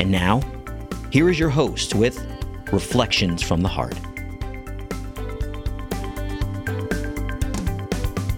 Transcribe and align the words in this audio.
And 0.00 0.10
now, 0.10 0.40
here 1.12 1.28
is 1.28 1.38
your 1.38 1.50
host 1.50 1.94
with 1.94 2.26
Reflections 2.72 3.42
from 3.42 3.60
the 3.60 3.68
Heart. 3.68 4.00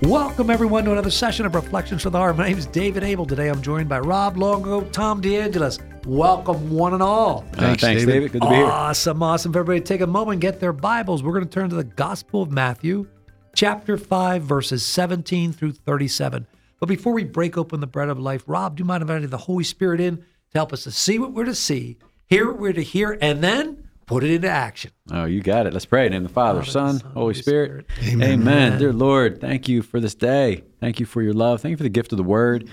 Welcome, 0.02 0.50
everyone, 0.50 0.82
to 0.86 0.90
another 0.90 1.12
session 1.12 1.46
of 1.46 1.54
Reflections 1.54 2.02
from 2.02 2.10
the 2.10 2.18
Heart. 2.18 2.36
My 2.36 2.48
name 2.48 2.58
is 2.58 2.66
David 2.66 3.04
Abel. 3.04 3.26
Today 3.26 3.46
I'm 3.46 3.62
joined 3.62 3.88
by 3.88 4.00
Rob 4.00 4.36
Longo, 4.36 4.80
Tom 4.90 5.22
DeAngelis. 5.22 6.04
Welcome, 6.04 6.68
one 6.68 6.94
and 6.94 7.02
all. 7.02 7.44
Uh, 7.52 7.60
thanks, 7.60 7.80
thanks 7.80 8.00
David. 8.00 8.12
David. 8.12 8.32
Good 8.32 8.42
to 8.42 8.48
be 8.48 8.56
here. 8.56 8.66
Awesome, 8.66 9.22
awesome. 9.22 9.52
For 9.52 9.60
everybody 9.60 9.84
take 9.84 10.00
a 10.00 10.06
moment 10.08 10.40
get 10.40 10.58
their 10.58 10.72
Bibles. 10.72 11.22
We're 11.22 11.30
going 11.30 11.44
to 11.44 11.50
turn 11.50 11.70
to 11.70 11.76
the 11.76 11.84
Gospel 11.84 12.42
of 12.42 12.50
Matthew, 12.50 13.06
chapter 13.54 13.96
5, 13.96 14.42
verses 14.42 14.84
17 14.84 15.52
through 15.52 15.74
37. 15.74 16.44
But 16.80 16.88
before 16.88 17.12
we 17.12 17.22
break 17.22 17.56
open 17.56 17.78
the 17.78 17.86
bread 17.86 18.08
of 18.08 18.18
life, 18.18 18.42
Rob, 18.48 18.74
do 18.74 18.80
you 18.80 18.84
mind 18.84 19.02
inviting 19.02 19.28
the 19.28 19.36
Holy 19.36 19.62
Spirit 19.62 20.00
in 20.00 20.24
to 20.52 20.58
help 20.58 20.72
us 20.72 20.84
to 20.84 20.90
see 20.90 21.18
what 21.18 21.32
we're 21.32 21.44
to 21.44 21.54
see, 21.54 21.98
hear 22.26 22.50
what 22.50 22.60
we're 22.60 22.72
to 22.72 22.82
hear, 22.82 23.18
and 23.20 23.42
then 23.42 23.88
put 24.06 24.24
it 24.24 24.30
into 24.30 24.48
action? 24.48 24.90
Oh, 25.10 25.24
you 25.24 25.40
got 25.40 25.66
it. 25.66 25.72
Let's 25.72 25.86
pray. 25.86 26.06
In 26.06 26.22
the 26.22 26.28
Father, 26.28 26.60
Father 26.60 26.70
Son, 26.70 26.98
Son, 26.98 27.12
Holy 27.12 27.34
Spirit. 27.34 27.86
Spirit. 27.90 28.12
Amen. 28.12 28.32
Amen. 28.40 28.78
Dear 28.78 28.92
Lord, 28.92 29.40
thank 29.40 29.68
you 29.68 29.82
for 29.82 30.00
this 30.00 30.14
day. 30.14 30.64
Thank 30.80 31.00
you 31.00 31.06
for 31.06 31.22
your 31.22 31.34
love. 31.34 31.60
Thank 31.60 31.70
you 31.70 31.76
for 31.76 31.82
the 31.82 31.88
gift 31.88 32.12
of 32.12 32.18
the 32.18 32.24
Word, 32.24 32.68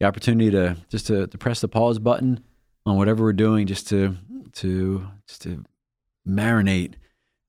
the 0.00 0.06
opportunity 0.06 0.50
to 0.50 0.76
just 0.88 1.06
to, 1.08 1.26
to 1.26 1.38
press 1.38 1.60
the 1.60 1.68
pause 1.68 1.98
button 1.98 2.42
on 2.84 2.96
whatever 2.96 3.24
we're 3.24 3.32
doing, 3.32 3.66
just 3.66 3.88
to 3.88 4.16
to 4.54 5.06
just 5.26 5.42
to 5.42 5.64
marinate 6.26 6.94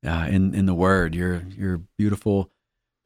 uh, 0.06 0.28
in 0.30 0.54
in 0.54 0.66
the 0.66 0.76
Word. 0.76 1.16
Your 1.16 1.44
your 1.58 1.82
beautiful 1.98 2.52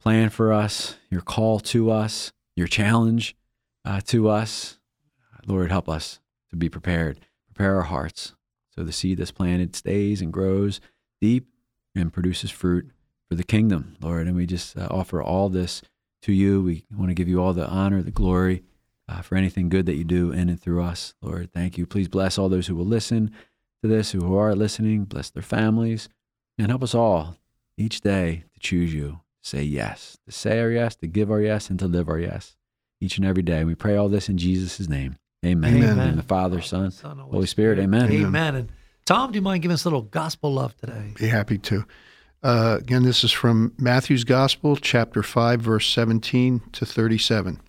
plan 0.00 0.30
for 0.30 0.52
us, 0.52 0.96
your 1.10 1.20
call 1.20 1.60
to 1.60 1.90
us 1.90 2.32
your 2.56 2.66
challenge 2.66 3.36
uh, 3.84 4.00
to 4.06 4.28
us. 4.28 4.78
Lord, 5.46 5.70
help 5.70 5.88
us 5.88 6.20
to 6.52 6.56
be 6.56 6.68
prepared, 6.68 7.18
prepare 7.52 7.76
our 7.76 7.82
hearts 7.82 8.34
so 8.70 8.82
the 8.82 8.92
seed 8.92 9.18
that's 9.18 9.32
planted 9.32 9.76
stays 9.76 10.22
and 10.22 10.32
grows 10.32 10.80
deep 11.20 11.48
and 11.94 12.12
produces 12.12 12.50
fruit 12.50 12.90
for 13.28 13.34
the 13.34 13.44
kingdom, 13.44 13.96
Lord. 14.00 14.26
And 14.26 14.36
we 14.36 14.46
just 14.46 14.76
uh, 14.78 14.88
offer 14.90 15.22
all 15.22 15.48
this 15.48 15.82
to 16.22 16.32
you. 16.32 16.62
We 16.62 16.84
want 16.96 17.10
to 17.10 17.14
give 17.14 17.28
you 17.28 17.42
all 17.42 17.52
the 17.52 17.66
honor, 17.66 18.02
the 18.02 18.10
glory 18.10 18.62
uh, 19.08 19.20
for 19.20 19.36
anything 19.36 19.68
good 19.68 19.86
that 19.86 19.96
you 19.96 20.04
do 20.04 20.32
in 20.32 20.48
and 20.48 20.60
through 20.60 20.82
us, 20.82 21.14
Lord. 21.20 21.52
Thank 21.52 21.76
you. 21.76 21.86
Please 21.86 22.08
bless 22.08 22.38
all 22.38 22.48
those 22.48 22.66
who 22.66 22.74
will 22.74 22.86
listen 22.86 23.30
to 23.82 23.88
this, 23.88 24.12
who 24.12 24.36
are 24.36 24.54
listening, 24.54 25.04
bless 25.04 25.28
their 25.28 25.42
families, 25.42 26.08
and 26.56 26.68
help 26.68 26.82
us 26.82 26.94
all 26.94 27.36
each 27.76 28.00
day 28.00 28.44
to 28.54 28.60
choose 28.60 28.94
you 28.94 29.20
say 29.42 29.62
yes, 29.62 30.16
to 30.24 30.32
say 30.32 30.60
our 30.60 30.70
yes, 30.70 30.94
to 30.96 31.06
give 31.06 31.30
our 31.30 31.40
yes, 31.40 31.68
and 31.68 31.78
to 31.80 31.86
live 31.86 32.08
our 32.08 32.18
yes 32.18 32.56
each 33.00 33.16
and 33.16 33.26
every 33.26 33.42
day. 33.42 33.64
We 33.64 33.74
pray 33.74 33.96
all 33.96 34.08
this 34.08 34.28
in 34.28 34.38
Jesus' 34.38 34.88
name. 34.88 35.16
Amen. 35.44 35.76
Amen. 35.76 35.98
And 35.98 36.18
the 36.18 36.22
Father, 36.22 36.60
Son, 36.60 36.90
Son 36.90 37.18
Holy 37.18 37.46
Spirit. 37.46 37.76
Spirit. 37.76 37.78
Amen. 37.80 38.12
Amen. 38.12 38.54
And 38.54 38.72
Tom, 39.04 39.32
do 39.32 39.36
you 39.36 39.42
mind 39.42 39.62
giving 39.62 39.74
us 39.74 39.84
a 39.84 39.88
little 39.88 40.02
gospel 40.02 40.52
love 40.54 40.76
today? 40.76 41.12
Be 41.16 41.26
happy 41.26 41.58
to. 41.58 41.84
Uh, 42.44 42.78
again, 42.80 43.02
this 43.02 43.24
is 43.24 43.32
from 43.32 43.72
Matthew's 43.76 44.24
Gospel, 44.24 44.76
chapter 44.76 45.22
5, 45.22 45.60
verse 45.60 45.88
17 45.92 46.60
to 46.72 46.86
37. 46.86 47.60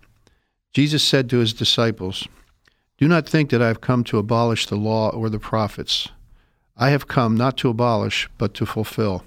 Jesus 0.71 1.03
said 1.03 1.29
to 1.29 1.37
his 1.37 1.53
disciples, 1.53 2.27
Do 2.97 3.07
not 3.07 3.27
think 3.27 3.49
that 3.49 3.61
I 3.61 3.67
have 3.67 3.81
come 3.81 4.03
to 4.05 4.17
abolish 4.17 4.67
the 4.67 4.75
law 4.75 5.09
or 5.09 5.29
the 5.29 5.39
prophets. 5.39 6.09
I 6.75 6.89
have 6.89 7.07
come 7.07 7.35
not 7.35 7.57
to 7.57 7.69
abolish, 7.69 8.29
but 8.37 8.53
to 8.55 8.65
fulfill. 8.65 9.23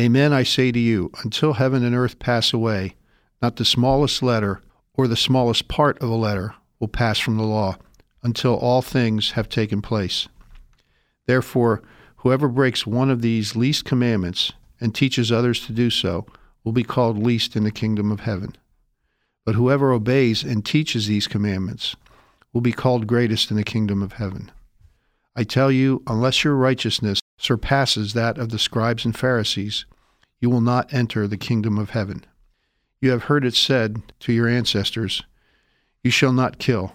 Amen, 0.00 0.32
I 0.32 0.42
say 0.42 0.72
to 0.72 0.78
you, 0.78 1.12
until 1.22 1.54
heaven 1.54 1.84
and 1.84 1.94
earth 1.94 2.18
pass 2.18 2.52
away, 2.52 2.94
not 3.40 3.56
the 3.56 3.64
smallest 3.64 4.22
letter 4.22 4.60
or 4.94 5.06
the 5.06 5.16
smallest 5.16 5.68
part 5.68 5.98
of 6.00 6.08
a 6.08 6.14
letter 6.14 6.54
will 6.82 6.88
pass 6.88 7.20
from 7.20 7.36
the 7.36 7.44
law 7.44 7.76
until 8.24 8.56
all 8.56 8.82
things 8.82 9.30
have 9.30 9.48
taken 9.48 9.80
place. 9.80 10.26
Therefore, 11.26 11.80
whoever 12.16 12.48
breaks 12.48 12.84
one 12.84 13.08
of 13.08 13.22
these 13.22 13.54
least 13.54 13.84
commandments 13.84 14.52
and 14.80 14.92
teaches 14.92 15.30
others 15.30 15.64
to 15.64 15.72
do 15.72 15.90
so 15.90 16.26
will 16.64 16.72
be 16.72 16.82
called 16.82 17.16
least 17.16 17.54
in 17.54 17.62
the 17.62 17.70
kingdom 17.70 18.10
of 18.10 18.20
heaven. 18.20 18.56
But 19.46 19.54
whoever 19.54 19.92
obeys 19.92 20.42
and 20.42 20.66
teaches 20.66 21.06
these 21.06 21.28
commandments 21.28 21.94
will 22.52 22.60
be 22.60 22.72
called 22.72 23.06
greatest 23.06 23.52
in 23.52 23.56
the 23.56 23.62
kingdom 23.62 24.02
of 24.02 24.14
heaven. 24.14 24.50
I 25.36 25.44
tell 25.44 25.70
you, 25.70 26.02
unless 26.08 26.42
your 26.42 26.56
righteousness 26.56 27.20
surpasses 27.38 28.12
that 28.14 28.38
of 28.38 28.48
the 28.48 28.58
scribes 28.58 29.04
and 29.04 29.16
Pharisees, 29.16 29.86
you 30.40 30.50
will 30.50 30.60
not 30.60 30.92
enter 30.92 31.28
the 31.28 31.36
kingdom 31.36 31.78
of 31.78 31.90
heaven. 31.90 32.26
You 33.00 33.12
have 33.12 33.24
heard 33.24 33.44
it 33.44 33.54
said 33.54 34.02
to 34.18 34.32
your 34.32 34.48
ancestors, 34.48 35.22
You 36.02 36.10
shall 36.10 36.32
not 36.32 36.58
kill, 36.58 36.94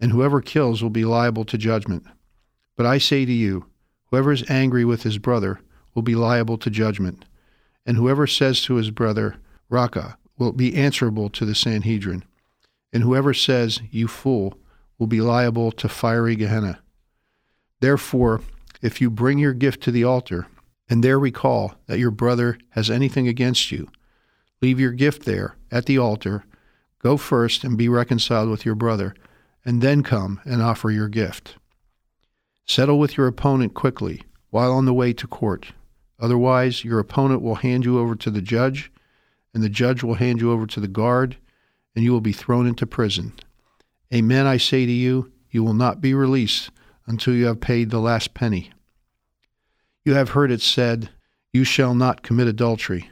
and 0.00 0.12
whoever 0.12 0.40
kills 0.40 0.82
will 0.82 0.90
be 0.90 1.04
liable 1.04 1.44
to 1.46 1.58
judgment. 1.58 2.04
But 2.76 2.86
I 2.86 2.98
say 2.98 3.24
to 3.24 3.32
you, 3.32 3.66
whoever 4.06 4.32
is 4.32 4.48
angry 4.48 4.84
with 4.84 5.02
his 5.02 5.18
brother 5.18 5.60
will 5.94 6.02
be 6.02 6.14
liable 6.14 6.58
to 6.58 6.70
judgment, 6.70 7.24
and 7.86 7.96
whoever 7.96 8.26
says 8.26 8.62
to 8.62 8.74
his 8.74 8.90
brother, 8.90 9.36
Raqa, 9.70 10.16
will 10.38 10.52
be 10.52 10.74
answerable 10.74 11.28
to 11.30 11.44
the 11.44 11.54
Sanhedrin, 11.54 12.24
and 12.92 13.02
whoever 13.02 13.34
says, 13.34 13.80
You 13.90 14.08
fool, 14.08 14.58
will 14.98 15.06
be 15.06 15.20
liable 15.20 15.72
to 15.72 15.88
fiery 15.88 16.36
Gehenna. 16.36 16.80
Therefore, 17.80 18.40
if 18.80 19.00
you 19.00 19.10
bring 19.10 19.38
your 19.38 19.52
gift 19.52 19.82
to 19.82 19.90
the 19.90 20.04
altar, 20.04 20.46
and 20.88 21.02
there 21.02 21.18
recall 21.18 21.74
that 21.86 21.98
your 21.98 22.10
brother 22.10 22.58
has 22.70 22.90
anything 22.90 23.26
against 23.26 23.72
you, 23.72 23.88
leave 24.60 24.78
your 24.78 24.92
gift 24.92 25.24
there 25.24 25.56
at 25.70 25.86
the 25.86 25.98
altar, 25.98 26.44
go 27.04 27.18
first 27.18 27.64
and 27.64 27.76
be 27.76 27.88
reconciled 27.88 28.48
with 28.48 28.64
your 28.64 28.74
brother, 28.74 29.14
and 29.62 29.82
then 29.82 30.02
come 30.02 30.40
and 30.46 30.62
offer 30.62 30.90
your 30.90 31.08
gift. 31.08 31.56
Settle 32.64 32.98
with 32.98 33.18
your 33.18 33.26
opponent 33.26 33.74
quickly 33.74 34.22
while 34.48 34.72
on 34.72 34.86
the 34.86 34.94
way 34.94 35.12
to 35.12 35.26
court. 35.26 35.72
Otherwise, 36.18 36.82
your 36.82 36.98
opponent 36.98 37.42
will 37.42 37.56
hand 37.56 37.84
you 37.84 37.98
over 37.98 38.14
to 38.14 38.30
the 38.30 38.40
judge, 38.40 38.90
and 39.52 39.62
the 39.62 39.68
judge 39.68 40.02
will 40.02 40.14
hand 40.14 40.40
you 40.40 40.50
over 40.50 40.66
to 40.66 40.80
the 40.80 40.88
guard, 40.88 41.36
and 41.94 42.02
you 42.02 42.10
will 42.10 42.22
be 42.22 42.32
thrown 42.32 42.66
into 42.66 42.86
prison. 42.86 43.34
Amen, 44.12 44.46
I 44.46 44.56
say 44.56 44.86
to 44.86 44.92
you, 44.92 45.30
you 45.50 45.62
will 45.62 45.74
not 45.74 46.00
be 46.00 46.14
released 46.14 46.70
until 47.06 47.34
you 47.34 47.44
have 47.46 47.60
paid 47.60 47.90
the 47.90 47.98
last 47.98 48.32
penny. 48.32 48.70
You 50.06 50.14
have 50.14 50.30
heard 50.30 50.50
it 50.50 50.62
said, 50.62 51.10
You 51.52 51.64
shall 51.64 51.94
not 51.94 52.22
commit 52.22 52.48
adultery. 52.48 53.10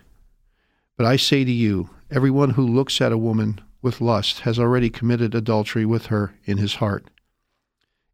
But 0.96 1.04
I 1.04 1.16
say 1.16 1.44
to 1.44 1.52
you, 1.52 1.90
everyone 2.10 2.50
who 2.50 2.66
looks 2.66 3.00
at 3.02 3.12
a 3.12 3.18
woman 3.18 3.60
with 3.82 4.00
lust 4.00 4.40
has 4.40 4.58
already 4.58 4.88
committed 4.88 5.34
adultery 5.34 5.84
with 5.84 6.06
her 6.06 6.34
in 6.44 6.56
his 6.56 6.76
heart. 6.76 7.10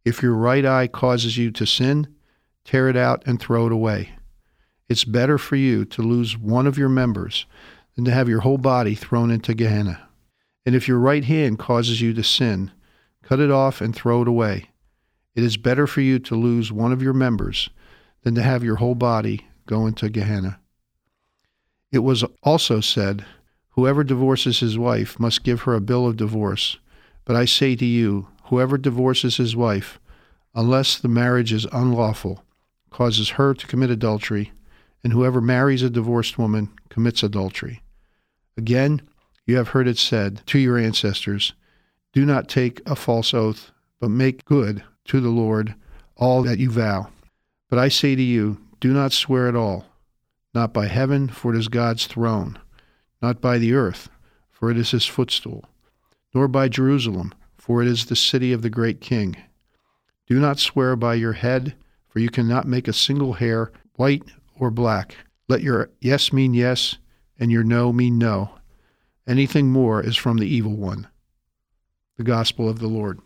If 0.05 0.23
your 0.23 0.35
right 0.35 0.65
eye 0.65 0.89
causes 0.89 1.37
you 1.37 1.51
to 1.53 1.67
sin, 1.67 2.09
tear 2.65 2.89
it 2.89 2.97
out 2.97 3.23
and 3.27 3.39
throw 3.39 3.67
it 3.67 3.73
away. 3.73 4.11
It's 4.89 5.05
better 5.05 5.37
for 5.37 5.57
you 5.57 5.85
to 5.85 6.03
lose 6.03 6.37
one 6.37 6.67
of 6.67 6.79
your 6.79 6.89
members 6.89 7.45
than 7.95 8.07
to 8.07 8.11
have 8.11 8.29
your 8.29 8.41
whole 8.41 8.59
body 8.59 8.95
thrown 8.95 9.31
into 9.31 9.55
Gehenna. 9.55 10.09
And 10.65 10.75
if 10.75 10.89
your 10.89 10.99
right 10.99 11.25
hand 11.25 11.59
causes 11.59 12.01
you 12.01 12.15
to 12.15 12.23
sin, 12.23 12.71
cut 13.23 13.41
it 13.41 13.51
off 13.51 13.81
and 13.81 13.95
throw 13.95 14.23
it 14.23 14.29
away. 14.29 14.71
It 15.35 15.45
is 15.45 15.57
better 15.57 15.87
for 15.87 16.01
you 16.01 16.19
to 16.21 16.35
lose 16.35 16.73
one 16.73 16.93
of 16.93 17.03
your 17.03 17.13
members 17.13 17.69
than 18.23 18.35
to 18.35 18.43
have 18.43 18.65
your 18.65 18.77
whole 18.77 18.95
body 18.95 19.47
go 19.67 19.87
into 19.87 20.09
Gehenna. 20.09 20.59
It 21.93 22.01
was 22.01 22.25
also 22.43 22.81
said, 22.81 23.25
Whoever 23.79 24.03
divorces 24.03 24.59
his 24.59 24.77
wife 24.77 25.21
must 25.21 25.45
give 25.45 25.61
her 25.61 25.73
a 25.73 25.81
bill 25.81 26.05
of 26.05 26.17
divorce. 26.17 26.79
But 27.25 27.37
I 27.37 27.45
say 27.45 27.77
to 27.77 27.85
you, 27.85 28.27
whoever 28.47 28.77
divorces 28.77 29.37
his 29.37 29.55
wife, 29.55 30.01
unless 30.53 30.99
the 30.99 31.07
marriage 31.07 31.53
is 31.53 31.65
unlawful, 31.71 32.43
causes 32.91 33.29
her 33.39 33.55
to 33.55 33.67
commit 33.69 33.91
adultery, 33.91 34.51
and 35.05 35.13
whoever 35.13 35.41
marries 35.41 35.85
a 35.85 35.91
divorced 35.91 36.39
woman 36.39 36.71
commits 36.89 37.23
adultery. 37.23 37.85
Again, 38.57 39.01
you 39.47 39.57
have 39.59 39.69
heard 39.69 39.87
it 39.87 39.99
said 39.99 40.43
to 40.47 40.59
your 40.59 40.77
ancestors, 40.77 41.53
Do 42.13 42.27
not 42.27 42.49
take 42.49 42.81
a 42.85 42.97
false 42.97 43.33
oath, 43.33 43.71
but 44.01 44.11
make 44.11 44.45
good 44.45 44.83
to 45.05 45.21
the 45.21 45.31
Lord 45.31 45.77
all 46.17 46.43
that 46.43 46.59
you 46.59 46.69
vow. 46.69 47.11
But 47.71 47.79
I 47.79 47.91
say 47.91 48.17
to 48.17 48.23
you, 48.23 48.59
do 48.81 48.93
not 48.93 49.13
swear 49.13 49.47
at 49.47 49.55
all, 49.55 49.87
not 50.53 50.73
by 50.73 50.89
heaven, 50.89 51.29
for 51.29 51.55
it 51.55 51.59
is 51.61 51.69
God's 51.69 52.09
throne, 52.09 52.59
not 53.21 53.41
by 53.41 53.59
the 53.59 53.75
earth, 53.75 54.09
for 54.51 54.71
it 54.71 54.77
is 54.77 54.91
his 54.91 55.07
footstool, 55.07 55.65
nor 56.35 56.49
by 56.49 56.69
Jerusalem, 56.69 57.35
for 57.57 57.83
it 57.83 57.89
is 57.89 58.07
the 58.07 58.17
city 58.17 58.53
of 58.53 58.63
the 58.63 58.71
great 58.71 59.01
king. 59.01 59.37
Do 60.27 60.39
not 60.39 60.59
swear 60.59 60.97
by 60.97 61.15
your 61.15 61.33
head, 61.33 61.75
for 62.09 62.19
you 62.19 62.29
cannot 62.29 62.67
make 62.67 62.89
a 62.89 62.93
single 62.93 63.35
hair 63.35 63.73
white 63.95 64.25
or 64.59 64.71
black. 64.71 65.17
Let 65.49 65.63
your 65.63 65.91
yes 66.01 66.33
mean 66.33 66.55
yes, 66.55 66.97
and 67.39 67.51
your 67.51 67.65
no 67.65 67.93
mean 67.93 68.19
no. 68.19 68.51
Anything 69.27 69.71
more 69.71 70.03
is 70.03 70.17
from 70.17 70.39
the 70.39 70.47
evil 70.47 70.77
one. 70.77 71.09
The 72.17 72.25
Gospel 72.25 72.69
of 72.69 72.79
the 72.79 72.89
Lord. 72.89 73.21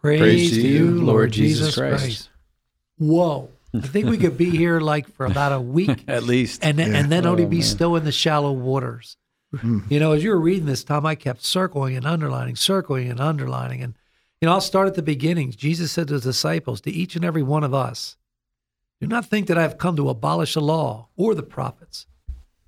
Praise, 0.00 0.20
Praise 0.20 0.50
to 0.50 0.56
to 0.62 0.68
you, 0.68 0.84
you, 0.84 0.90
Lord 0.90 1.06
Lord 1.06 1.32
Jesus 1.32 1.58
Jesus 1.58 1.74
Christ. 1.76 2.02
Christ. 2.02 2.30
Whoa. 2.98 3.48
I 3.74 3.80
think 3.86 4.06
we 4.08 4.18
could 4.18 4.36
be 4.36 4.50
here 4.50 4.80
like 4.80 5.08
for 5.14 5.24
about 5.26 5.52
a 5.52 5.60
week 5.60 6.04
At 6.08 6.24
least. 6.24 6.62
and 6.64 6.78
then, 6.78 6.94
and 6.94 7.10
then 7.10 7.26
only 7.26 7.44
Oh, 7.44 7.48
be 7.48 7.56
man. 7.58 7.64
still 7.64 7.96
in 7.96 8.04
the 8.04 8.12
shallow 8.12 8.52
waters. 8.52 9.16
Mm. 9.54 9.90
You 9.90 9.98
know, 10.00 10.12
as 10.12 10.22
you 10.22 10.30
were 10.30 10.40
reading 10.40 10.66
this, 10.66 10.84
Tom, 10.84 11.06
I 11.06 11.14
kept 11.14 11.44
circling 11.44 11.96
and 11.96 12.06
underlining, 12.06 12.56
circling 12.56 13.10
and 13.10 13.18
underlining. 13.20 13.82
And, 13.82 13.94
you 14.40 14.46
know, 14.46 14.52
I'll 14.52 14.60
start 14.60 14.88
at 14.88 14.94
the 14.94 15.02
beginning. 15.02 15.52
Jesus 15.52 15.92
said 15.92 16.08
to 16.08 16.14
his 16.14 16.22
disciples, 16.22 16.80
to 16.82 16.90
each 16.90 17.16
and 17.16 17.24
every 17.24 17.42
one 17.42 17.64
of 17.64 17.72
us, 17.74 18.16
do 19.00 19.06
not 19.06 19.26
think 19.26 19.46
that 19.48 19.58
I've 19.58 19.78
come 19.78 19.96
to 19.96 20.08
abolish 20.10 20.54
the 20.54 20.60
law 20.60 21.08
or 21.16 21.34
the 21.34 21.42
prophets. 21.42 22.06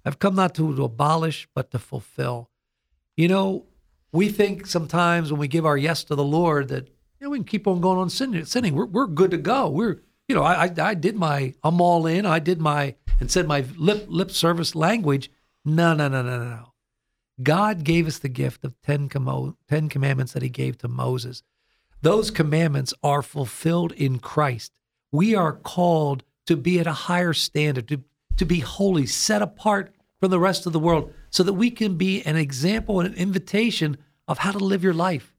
I've 0.04 0.18
come 0.18 0.34
not 0.34 0.54
to, 0.56 0.74
to 0.76 0.84
abolish, 0.84 1.48
but 1.54 1.70
to 1.70 1.78
fulfill. 1.78 2.50
You 3.16 3.28
know, 3.28 3.66
we 4.12 4.28
think 4.28 4.66
sometimes 4.66 5.30
when 5.30 5.40
we 5.40 5.48
give 5.48 5.64
our 5.66 5.76
yes 5.78 6.02
to 6.04 6.14
the 6.14 6.24
Lord 6.24 6.68
that, 6.68 6.86
you 7.20 7.26
know, 7.26 7.30
we 7.30 7.38
can 7.38 7.44
keep 7.44 7.66
on 7.66 7.80
going 7.80 7.98
on 7.98 8.10
sinning. 8.10 8.44
sinning. 8.44 8.74
We're, 8.74 8.86
we're 8.86 9.06
good 9.06 9.30
to 9.30 9.38
go. 9.38 9.68
We're, 9.68 10.02
you 10.28 10.34
know, 10.34 10.42
I, 10.42 10.66
I, 10.66 10.74
I 10.78 10.94
did 10.94 11.16
my, 11.16 11.54
I'm 11.62 11.80
all 11.80 12.06
in. 12.06 12.26
I 12.26 12.38
did 12.38 12.60
my, 12.60 12.94
and 13.20 13.30
said 13.30 13.46
my 13.46 13.64
lip, 13.76 14.06
lip 14.08 14.30
service 14.30 14.74
language. 14.74 15.30
No, 15.64 15.94
no, 15.94 16.08
no, 16.08 16.22
no, 16.22 16.38
no. 16.38 16.72
God 17.42 17.84
gave 17.84 18.06
us 18.06 18.18
the 18.18 18.28
gift 18.28 18.64
of 18.64 18.80
10, 18.82 19.08
commo- 19.08 19.56
10 19.68 19.88
commandments 19.88 20.32
that 20.32 20.42
he 20.42 20.48
gave 20.48 20.78
to 20.78 20.88
Moses. 20.88 21.42
Those 22.00 22.30
commandments 22.30 22.94
are 23.02 23.22
fulfilled 23.22 23.92
in 23.92 24.18
Christ. 24.18 24.72
We 25.10 25.34
are 25.34 25.52
called 25.52 26.22
to 26.46 26.56
be 26.56 26.78
at 26.78 26.86
a 26.86 26.92
higher 26.92 27.32
standard, 27.32 27.88
to, 27.88 28.02
to 28.36 28.44
be 28.44 28.60
holy, 28.60 29.06
set 29.06 29.42
apart 29.42 29.94
from 30.20 30.30
the 30.30 30.38
rest 30.38 30.66
of 30.66 30.72
the 30.72 30.78
world, 30.78 31.12
so 31.30 31.42
that 31.42 31.54
we 31.54 31.70
can 31.70 31.96
be 31.96 32.22
an 32.22 32.36
example 32.36 33.00
and 33.00 33.08
an 33.08 33.14
invitation 33.14 33.96
of 34.28 34.38
how 34.38 34.52
to 34.52 34.58
live 34.58 34.84
your 34.84 34.94
life, 34.94 35.34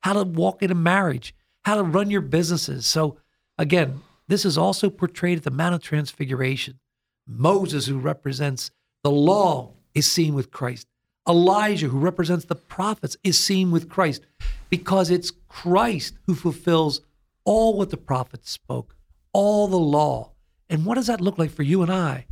how 0.00 0.12
to 0.12 0.24
walk 0.24 0.62
in 0.62 0.70
a 0.70 0.76
marriage, 0.76 1.34
how 1.64 1.76
to 1.76 1.82
run 1.82 2.10
your 2.10 2.20
businesses. 2.20 2.86
So, 2.86 3.18
again, 3.56 4.00
this 4.28 4.44
is 4.44 4.56
also 4.56 4.90
portrayed 4.90 5.38
at 5.38 5.44
the 5.44 5.50
Mount 5.50 5.74
of 5.74 5.82
Transfiguration. 5.82 6.78
Moses, 7.26 7.86
who 7.86 7.98
represents 7.98 8.70
the 9.02 9.10
law, 9.10 9.74
is 9.94 10.10
seen 10.10 10.34
with 10.34 10.50
Christ. 10.50 10.86
Elijah, 11.28 11.88
who 11.88 11.98
represents 11.98 12.44
the 12.44 12.54
prophets, 12.54 13.16
is 13.22 13.38
seen 13.38 13.70
with 13.70 13.88
Christ 13.88 14.24
because 14.70 15.10
it's 15.10 15.32
Christ 15.48 16.14
who 16.26 16.34
fulfills 16.34 17.00
all 17.44 17.76
what 17.76 17.90
the 17.90 17.96
prophets 17.96 18.50
spoke, 18.50 18.94
all 19.32 19.68
the 19.68 19.76
law. 19.76 20.32
And 20.70 20.84
what 20.84 20.94
does 20.94 21.06
that 21.06 21.20
look 21.20 21.38
like 21.38 21.50
for 21.50 21.62
you 21.62 21.82
and 21.82 21.92
I? 21.92 22.26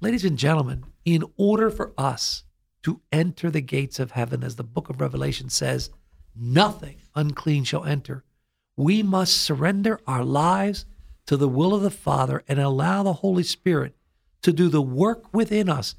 Ladies 0.00 0.24
and 0.24 0.38
gentlemen, 0.38 0.84
in 1.04 1.24
order 1.36 1.70
for 1.70 1.92
us 1.96 2.44
to 2.82 3.00
enter 3.12 3.50
the 3.50 3.60
gates 3.62 3.98
of 3.98 4.10
heaven, 4.10 4.42
as 4.44 4.56
the 4.56 4.64
book 4.64 4.90
of 4.90 5.00
Revelation 5.00 5.48
says, 5.48 5.90
nothing 6.34 6.96
unclean 7.14 7.64
shall 7.64 7.84
enter. 7.84 8.24
We 8.76 9.02
must 9.02 9.40
surrender 9.40 10.00
our 10.06 10.24
lives 10.24 10.84
to 11.26 11.36
the 11.36 11.48
will 11.48 11.74
of 11.74 11.82
the 11.82 11.90
Father 11.90 12.42
and 12.48 12.58
allow 12.58 13.02
the 13.02 13.14
Holy 13.14 13.42
Spirit 13.42 13.94
to 14.42 14.52
do 14.52 14.68
the 14.68 14.82
work 14.82 15.32
within 15.32 15.68
us, 15.68 15.94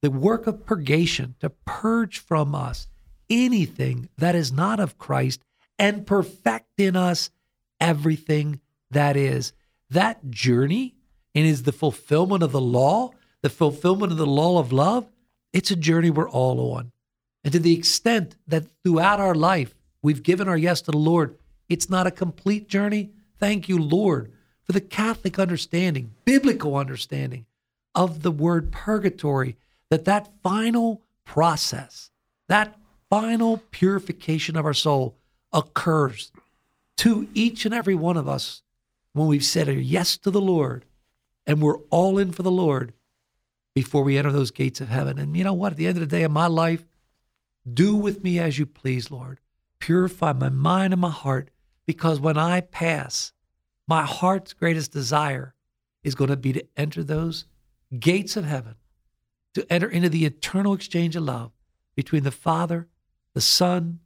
the 0.00 0.10
work 0.10 0.46
of 0.46 0.64
purgation, 0.64 1.34
to 1.40 1.50
purge 1.50 2.18
from 2.18 2.54
us 2.54 2.88
anything 3.28 4.08
that 4.16 4.34
is 4.34 4.52
not 4.52 4.80
of 4.80 4.98
Christ 4.98 5.42
and 5.78 6.06
perfect 6.06 6.78
in 6.78 6.96
us 6.96 7.30
everything 7.80 8.60
that 8.90 9.16
is. 9.16 9.52
That 9.88 10.30
journey 10.30 10.94
and 11.34 11.46
is 11.46 11.62
the 11.62 11.72
fulfillment 11.72 12.42
of 12.42 12.52
the 12.52 12.60
law, 12.60 13.10
the 13.42 13.50
fulfillment 13.50 14.12
of 14.12 14.18
the 14.18 14.26
law 14.26 14.58
of 14.58 14.72
love. 14.72 15.08
It's 15.52 15.70
a 15.70 15.76
journey 15.76 16.10
we're 16.10 16.28
all 16.28 16.74
on. 16.76 16.92
And 17.42 17.52
to 17.52 17.58
the 17.58 17.74
extent 17.74 18.36
that 18.46 18.66
throughout 18.82 19.20
our 19.20 19.34
life 19.34 19.74
we've 20.02 20.22
given 20.22 20.48
our 20.48 20.56
yes 20.56 20.82
to 20.82 20.90
the 20.90 20.98
Lord, 20.98 21.36
it's 21.68 21.88
not 21.88 22.06
a 22.06 22.10
complete 22.10 22.68
journey. 22.68 23.10
Thank 23.38 23.68
you, 23.68 23.78
Lord, 23.78 24.32
for 24.70 24.74
the 24.74 24.80
Catholic 24.80 25.36
understanding, 25.36 26.14
biblical 26.24 26.76
understanding 26.76 27.44
of 27.92 28.22
the 28.22 28.30
word 28.30 28.70
purgatory, 28.70 29.56
that 29.88 30.04
that 30.04 30.30
final 30.44 31.02
process, 31.24 32.12
that 32.46 32.78
final 33.08 33.56
purification 33.72 34.54
of 34.54 34.64
our 34.64 34.72
soul 34.72 35.16
occurs 35.52 36.30
to 36.98 37.26
each 37.34 37.64
and 37.64 37.74
every 37.74 37.96
one 37.96 38.16
of 38.16 38.28
us 38.28 38.62
when 39.12 39.26
we've 39.26 39.44
said 39.44 39.68
a 39.68 39.74
yes 39.74 40.16
to 40.18 40.30
the 40.30 40.40
Lord 40.40 40.84
and 41.48 41.60
we're 41.60 41.78
all 41.90 42.16
in 42.16 42.30
for 42.30 42.44
the 42.44 42.50
Lord 42.52 42.92
before 43.74 44.04
we 44.04 44.16
enter 44.16 44.30
those 44.30 44.52
gates 44.52 44.80
of 44.80 44.88
heaven. 44.88 45.18
And 45.18 45.36
you 45.36 45.42
know 45.42 45.52
what? 45.52 45.72
At 45.72 45.78
the 45.78 45.88
end 45.88 45.96
of 45.96 46.08
the 46.08 46.16
day 46.16 46.22
of 46.22 46.30
my 46.30 46.46
life, 46.46 46.86
do 47.74 47.96
with 47.96 48.22
me 48.22 48.38
as 48.38 48.56
you 48.56 48.66
please, 48.66 49.10
Lord. 49.10 49.40
Purify 49.80 50.32
my 50.32 50.48
mind 50.48 50.92
and 50.92 51.00
my 51.00 51.10
heart 51.10 51.50
because 51.86 52.20
when 52.20 52.38
I 52.38 52.60
pass, 52.60 53.32
my 53.90 54.04
heart's 54.04 54.52
greatest 54.52 54.92
desire 54.92 55.52
is 56.04 56.14
going 56.14 56.30
to 56.30 56.36
be 56.36 56.52
to 56.52 56.64
enter 56.76 57.02
those 57.02 57.46
gates 57.98 58.36
of 58.36 58.44
heaven, 58.44 58.76
to 59.52 59.66
enter 59.68 59.88
into 59.88 60.08
the 60.08 60.24
eternal 60.24 60.72
exchange 60.74 61.16
of 61.16 61.24
love 61.24 61.50
between 61.96 62.22
the 62.22 62.30
Father, 62.30 62.86
the 63.34 63.40
Son, 63.40 63.98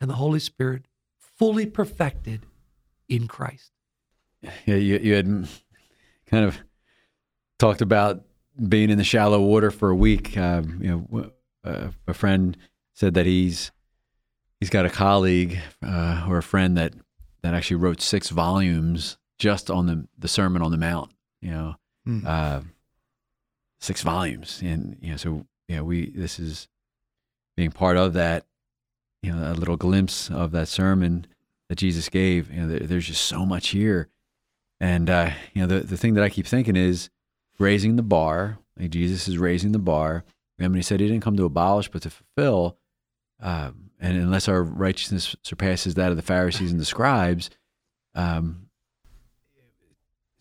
and 0.00 0.08
the 0.08 0.14
Holy 0.14 0.38
Spirit, 0.38 0.86
fully 1.18 1.66
perfected 1.66 2.46
in 3.08 3.26
Christ. 3.26 3.72
Yeah, 4.66 4.76
you, 4.76 4.98
you 4.98 5.14
had 5.14 5.48
kind 6.26 6.44
of 6.44 6.56
talked 7.58 7.82
about 7.82 8.22
being 8.68 8.88
in 8.88 8.98
the 8.98 9.04
shallow 9.04 9.40
water 9.40 9.72
for 9.72 9.90
a 9.90 9.96
week. 9.96 10.38
Um, 10.38 10.78
you 10.80 11.08
know, 11.10 11.30
uh, 11.64 11.88
a 12.06 12.14
friend 12.14 12.56
said 12.92 13.14
that 13.14 13.26
he's 13.26 13.72
he's 14.60 14.70
got 14.70 14.86
a 14.86 14.90
colleague 14.90 15.58
uh, 15.84 16.24
or 16.28 16.38
a 16.38 16.42
friend 16.42 16.76
that 16.76 16.94
that 17.42 17.52
actually 17.52 17.76
wrote 17.76 18.00
six 18.00 18.28
volumes 18.28 19.18
just 19.44 19.70
on 19.70 19.84
the 19.86 20.08
the 20.18 20.28
Sermon 20.28 20.62
on 20.62 20.70
the 20.70 20.78
Mount. 20.78 21.10
You 21.42 21.50
know, 21.50 21.74
Hmm. 22.06 22.20
uh, 22.26 22.60
six 23.78 24.00
volumes, 24.02 24.60
and 24.62 24.96
you 25.02 25.10
know, 25.10 25.16
so 25.18 25.46
you 25.68 25.76
know, 25.76 25.84
we 25.84 26.10
this 26.10 26.38
is 26.38 26.68
being 27.56 27.70
part 27.70 27.96
of 27.98 28.14
that. 28.14 28.46
You 29.22 29.32
know, 29.32 29.52
a 29.52 29.54
little 29.54 29.76
glimpse 29.76 30.30
of 30.30 30.50
that 30.52 30.68
sermon 30.68 31.26
that 31.68 31.76
Jesus 31.76 32.08
gave. 32.08 32.50
You 32.50 32.60
know, 32.62 32.68
there, 32.68 32.80
there's 32.80 33.06
just 33.06 33.24
so 33.24 33.44
much 33.46 33.68
here. 33.68 34.08
And 34.80 35.08
uh, 35.10 35.30
you 35.52 35.60
know, 35.62 35.66
the 35.68 35.80
the 35.86 35.96
thing 35.98 36.14
that 36.14 36.24
I 36.24 36.28
keep 36.30 36.46
thinking 36.46 36.76
is 36.76 37.10
raising 37.58 37.96
the 37.96 38.02
bar. 38.02 38.58
Like 38.78 38.90
Jesus 38.90 39.28
is 39.28 39.38
raising 39.38 39.72
the 39.72 39.78
bar. 39.78 40.24
I 40.58 40.62
mean, 40.68 40.74
he 40.76 40.82
said 40.82 41.00
he 41.00 41.08
didn't 41.08 41.22
come 41.22 41.36
to 41.36 41.44
abolish, 41.44 41.88
but 41.90 42.02
to 42.02 42.10
fulfill. 42.10 42.78
Um, 43.40 43.90
and 44.00 44.16
unless 44.16 44.48
our 44.48 44.62
righteousness 44.62 45.36
surpasses 45.42 45.94
that 45.94 46.10
of 46.10 46.16
the 46.16 46.22
Pharisees 46.22 46.70
and 46.70 46.80
the 46.80 46.84
scribes, 46.84 47.50
um, 48.14 48.63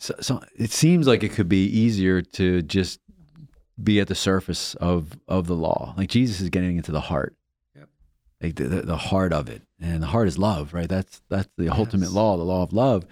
so, 0.03 0.13
so 0.19 0.41
it 0.57 0.71
seems 0.71 1.07
like 1.07 1.23
it 1.23 1.31
could 1.31 1.47
be 1.47 1.65
easier 1.65 2.21
to 2.21 2.61
just 2.61 2.99
be 3.81 4.01
at 4.01 4.09
the 4.09 4.15
surface 4.15 4.75
of 4.75 5.17
of 5.29 5.47
the 5.47 5.55
law. 5.55 5.93
Like 5.97 6.09
Jesus 6.09 6.41
is 6.41 6.49
getting 6.49 6.75
into 6.75 6.91
the 6.91 6.99
heart, 6.99 7.37
Yep. 7.73 7.87
like 8.41 8.55
the, 8.55 8.65
the, 8.65 8.81
the 8.81 8.97
heart 8.97 9.31
of 9.31 9.47
it, 9.47 9.61
and 9.79 10.03
the 10.03 10.07
heart 10.07 10.27
is 10.27 10.37
love, 10.37 10.73
right? 10.73 10.89
That's 10.89 11.21
that's 11.29 11.47
the 11.57 11.69
ultimate 11.69 12.11
law, 12.11 12.35
the 12.35 12.43
law 12.43 12.63
of 12.63 12.73
love, 12.73 13.05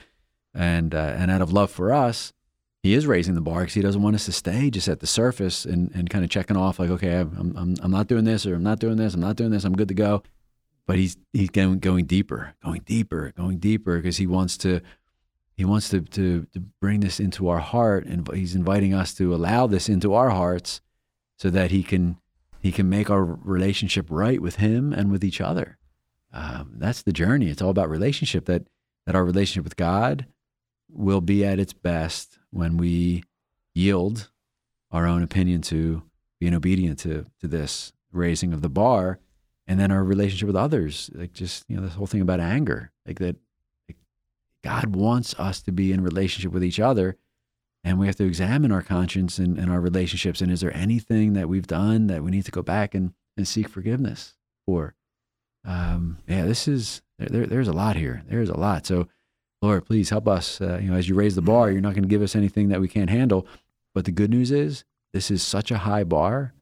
and 0.53 0.93
uh, 0.93 1.13
and 1.17 1.31
out 1.31 1.41
of 1.41 1.53
love 1.53 1.71
for 1.71 1.93
us, 1.93 2.33
he 2.83 2.93
is 2.93 3.07
raising 3.07 3.35
the 3.35 3.41
bar 3.41 3.61
because 3.61 3.73
he 3.75 3.81
doesn't 3.81 4.01
want 4.01 4.15
us 4.15 4.25
to 4.25 4.33
stay 4.33 4.69
just 4.69 4.89
at 4.89 4.99
the 4.99 5.07
surface 5.07 5.63
and, 5.63 5.91
and 5.95 6.09
kind 6.09 6.25
of 6.25 6.29
checking 6.29 6.57
off 6.57 6.77
like, 6.77 6.89
okay, 6.89 7.13
I'm, 7.13 7.55
I'm 7.55 7.75
I'm 7.81 7.91
not 7.91 8.07
doing 8.07 8.25
this 8.25 8.45
or 8.45 8.55
I'm 8.55 8.63
not 8.63 8.79
doing 8.79 8.97
this, 8.97 9.13
I'm 9.13 9.21
not 9.21 9.37
doing 9.37 9.51
this, 9.51 9.63
I'm 9.63 9.77
good 9.77 9.87
to 9.87 9.93
go. 9.93 10.23
But 10.87 10.97
he's 10.97 11.15
he's 11.31 11.51
going 11.51 11.79
going 11.79 12.03
deeper, 12.05 12.53
going 12.61 12.81
deeper, 12.81 13.31
going 13.37 13.59
deeper 13.59 13.95
because 13.95 14.17
he 14.17 14.27
wants 14.27 14.57
to 14.57 14.81
he 15.61 15.65
wants 15.65 15.89
to, 15.89 16.01
to 16.01 16.47
to 16.53 16.59
bring 16.81 17.01
this 17.01 17.19
into 17.19 17.47
our 17.47 17.59
heart 17.59 18.07
and 18.07 18.27
he's 18.33 18.55
inviting 18.55 18.95
us 18.95 19.13
to 19.13 19.35
allow 19.35 19.67
this 19.67 19.89
into 19.89 20.15
our 20.15 20.31
hearts 20.31 20.81
so 21.37 21.51
that 21.51 21.69
he 21.69 21.83
can 21.83 22.17
he 22.59 22.71
can 22.71 22.89
make 22.89 23.11
our 23.11 23.23
relationship 23.23 24.07
right 24.09 24.41
with 24.41 24.55
him 24.55 24.91
and 24.91 25.11
with 25.11 25.23
each 25.23 25.39
other. 25.39 25.77
Um, 26.33 26.71
that's 26.77 27.03
the 27.03 27.13
journey. 27.13 27.49
It's 27.49 27.61
all 27.61 27.69
about 27.69 27.91
relationship. 27.91 28.45
That 28.45 28.69
that 29.05 29.13
our 29.13 29.23
relationship 29.23 29.63
with 29.63 29.75
God 29.75 30.25
will 30.89 31.21
be 31.21 31.45
at 31.45 31.59
its 31.59 31.73
best 31.73 32.39
when 32.49 32.77
we 32.77 33.23
yield 33.75 34.31
our 34.89 35.05
own 35.05 35.21
opinion 35.21 35.61
to 35.61 36.01
being 36.39 36.55
obedient 36.55 36.97
to 36.99 37.27
to 37.39 37.47
this 37.47 37.93
raising 38.11 38.51
of 38.51 38.63
the 38.63 38.69
bar, 38.69 39.19
and 39.67 39.79
then 39.79 39.91
our 39.91 40.03
relationship 40.03 40.47
with 40.47 40.55
others, 40.55 41.11
like 41.13 41.33
just 41.33 41.65
you 41.67 41.75
know 41.75 41.83
this 41.83 41.93
whole 41.93 42.07
thing 42.07 42.21
about 42.21 42.39
anger, 42.39 42.91
like 43.05 43.19
that. 43.19 43.35
God 44.63 44.95
wants 44.95 45.33
us 45.39 45.61
to 45.63 45.71
be 45.71 45.91
in 45.91 46.01
relationship 46.01 46.51
with 46.51 46.63
each 46.63 46.79
other, 46.79 47.17
and 47.83 47.99
we 47.99 48.07
have 48.07 48.15
to 48.17 48.25
examine 48.25 48.71
our 48.71 48.83
conscience 48.83 49.39
and, 49.39 49.57
and 49.57 49.71
our 49.71 49.81
relationships. 49.81 50.41
And 50.41 50.51
is 50.51 50.61
there 50.61 50.75
anything 50.75 51.33
that 51.33 51.49
we've 51.49 51.67
done 51.67 52.07
that 52.07 52.23
we 52.23 52.31
need 52.31 52.45
to 52.45 52.51
go 52.51 52.61
back 52.61 52.93
and, 52.93 53.13
and 53.35 53.47
seek 53.47 53.67
forgiveness 53.67 54.35
for? 54.65 54.95
um, 55.65 56.17
yeah, 56.27 56.43
this 56.43 56.67
is 56.67 57.01
there, 57.19 57.45
there's 57.45 57.67
a 57.67 57.73
lot 57.73 57.95
here. 57.95 58.23
There's 58.27 58.49
a 58.49 58.57
lot. 58.57 58.85
So, 58.85 59.07
Lord, 59.61 59.85
please 59.85 60.09
help 60.09 60.27
us. 60.27 60.59
Uh, 60.59 60.79
you 60.81 60.89
know, 60.89 60.97
as 60.97 61.07
you 61.07 61.15
raise 61.15 61.35
the 61.35 61.41
bar, 61.41 61.71
you're 61.71 61.81
not 61.81 61.93
going 61.93 62.03
to 62.03 62.09
give 62.09 62.21
us 62.21 62.35
anything 62.35 62.69
that 62.69 62.81
we 62.81 62.87
can't 62.87 63.09
handle. 63.09 63.45
But 63.93 64.05
the 64.05 64.11
good 64.11 64.29
news 64.29 64.51
is, 64.51 64.83
this 65.13 65.29
is 65.29 65.43
such 65.43 65.71
a 65.71 65.79
high 65.79 66.03
bar 66.03 66.53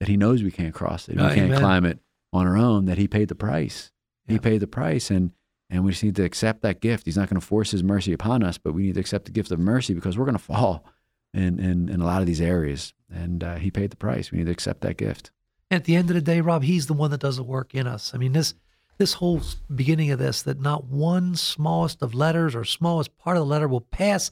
that 0.00 0.08
He 0.08 0.16
knows 0.16 0.42
we 0.42 0.50
can't 0.50 0.74
cross 0.74 1.08
it. 1.08 1.16
We 1.16 1.22
Amen. 1.22 1.34
can't 1.34 1.60
climb 1.60 1.84
it 1.84 1.98
on 2.32 2.46
our 2.46 2.56
own. 2.56 2.86
That 2.86 2.98
He 2.98 3.08
paid 3.08 3.28
the 3.28 3.34
price. 3.34 3.90
He 4.26 4.38
paid 4.38 4.60
the 4.60 4.66
price, 4.66 5.10
and 5.10 5.32
and 5.70 5.84
we 5.84 5.92
just 5.92 6.04
need 6.04 6.16
to 6.16 6.24
accept 6.24 6.62
that 6.62 6.80
gift. 6.80 7.06
He's 7.06 7.16
not 7.16 7.28
going 7.28 7.40
to 7.40 7.46
force 7.46 7.70
His 7.70 7.82
mercy 7.82 8.12
upon 8.12 8.42
us, 8.42 8.58
but 8.58 8.74
we 8.74 8.82
need 8.82 8.94
to 8.94 9.00
accept 9.00 9.26
the 9.26 9.32
gift 9.32 9.50
of 9.50 9.58
mercy 9.58 9.94
because 9.94 10.18
we're 10.18 10.26
going 10.26 10.36
to 10.36 10.42
fall 10.42 10.84
in 11.32 11.58
in, 11.58 11.88
in 11.88 12.00
a 12.00 12.04
lot 12.04 12.20
of 12.20 12.26
these 12.26 12.40
areas. 12.40 12.92
And 13.12 13.42
uh, 13.42 13.56
He 13.56 13.70
paid 13.70 13.90
the 13.90 13.96
price. 13.96 14.30
We 14.30 14.38
need 14.38 14.46
to 14.46 14.52
accept 14.52 14.80
that 14.82 14.96
gift. 14.96 15.30
And 15.70 15.80
at 15.80 15.84
the 15.84 15.96
end 15.96 16.10
of 16.10 16.14
the 16.14 16.22
day, 16.22 16.40
Rob, 16.40 16.62
he's 16.62 16.86
the 16.86 16.92
one 16.92 17.10
that 17.10 17.20
does 17.20 17.36
the 17.36 17.42
work 17.42 17.74
in 17.74 17.86
us. 17.86 18.12
I 18.14 18.18
mean, 18.18 18.32
this 18.32 18.54
this 18.98 19.14
whole 19.14 19.40
beginning 19.74 20.10
of 20.12 20.18
this, 20.18 20.42
that 20.42 20.60
not 20.60 20.84
one 20.84 21.34
smallest 21.34 22.00
of 22.00 22.14
letters 22.14 22.54
or 22.54 22.64
smallest 22.64 23.16
part 23.18 23.36
of 23.36 23.40
the 23.40 23.46
letter 23.46 23.66
will 23.66 23.80
pass 23.80 24.30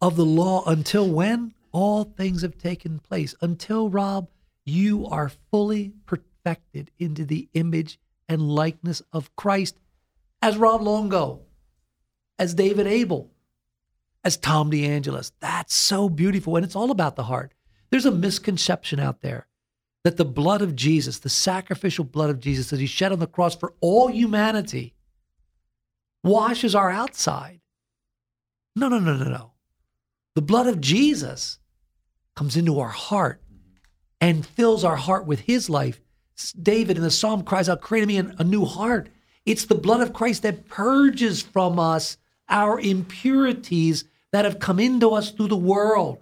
of 0.00 0.16
the 0.16 0.24
law 0.24 0.64
until 0.66 1.08
when 1.08 1.54
all 1.70 2.04
things 2.04 2.42
have 2.42 2.58
taken 2.58 2.98
place. 2.98 3.34
Until 3.40 3.88
Rob, 3.88 4.28
you 4.64 5.06
are 5.06 5.30
fully 5.50 5.92
perfected 6.06 6.90
into 6.98 7.24
the 7.24 7.48
image 7.54 7.98
and 8.28 8.48
likeness 8.48 9.02
of 9.12 9.34
Christ, 9.36 9.78
as 10.44 10.58
Rob 10.58 10.82
Longo, 10.82 11.40
as 12.38 12.52
David 12.52 12.86
Abel, 12.86 13.30
as 14.22 14.36
Tom 14.36 14.70
DeAngelis. 14.70 15.32
That's 15.40 15.72
so 15.72 16.10
beautiful, 16.10 16.56
and 16.56 16.66
it's 16.66 16.76
all 16.76 16.90
about 16.90 17.16
the 17.16 17.22
heart. 17.22 17.54
There's 17.88 18.04
a 18.04 18.10
misconception 18.10 19.00
out 19.00 19.22
there 19.22 19.46
that 20.02 20.18
the 20.18 20.24
blood 20.26 20.60
of 20.60 20.76
Jesus, 20.76 21.18
the 21.18 21.30
sacrificial 21.30 22.04
blood 22.04 22.28
of 22.28 22.40
Jesus 22.40 22.68
that 22.68 22.78
he 22.78 22.84
shed 22.84 23.10
on 23.10 23.20
the 23.20 23.26
cross 23.26 23.56
for 23.56 23.72
all 23.80 24.08
humanity, 24.08 24.92
washes 26.22 26.74
our 26.74 26.90
outside. 26.90 27.62
No, 28.76 28.90
no, 28.90 28.98
no, 28.98 29.16
no, 29.16 29.30
no. 29.30 29.52
The 30.34 30.42
blood 30.42 30.66
of 30.66 30.78
Jesus 30.78 31.58
comes 32.36 32.54
into 32.54 32.80
our 32.80 32.90
heart 32.90 33.40
and 34.20 34.44
fills 34.44 34.84
our 34.84 34.96
heart 34.96 35.24
with 35.24 35.40
his 35.40 35.70
life. 35.70 36.02
David 36.60 36.98
in 36.98 37.02
the 37.02 37.10
psalm 37.10 37.44
cries 37.44 37.70
out, 37.70 37.80
Create 37.80 38.06
me 38.06 38.18
a 38.18 38.44
new 38.44 38.66
heart. 38.66 39.08
It's 39.46 39.66
the 39.66 39.74
blood 39.74 40.00
of 40.00 40.12
Christ 40.12 40.42
that 40.42 40.68
purges 40.68 41.42
from 41.42 41.78
us 41.78 42.16
our 42.48 42.78
impurities 42.78 44.04
that 44.32 44.44
have 44.44 44.58
come 44.58 44.80
into 44.80 45.10
us 45.10 45.30
through 45.30 45.48
the 45.48 45.56
world. 45.56 46.18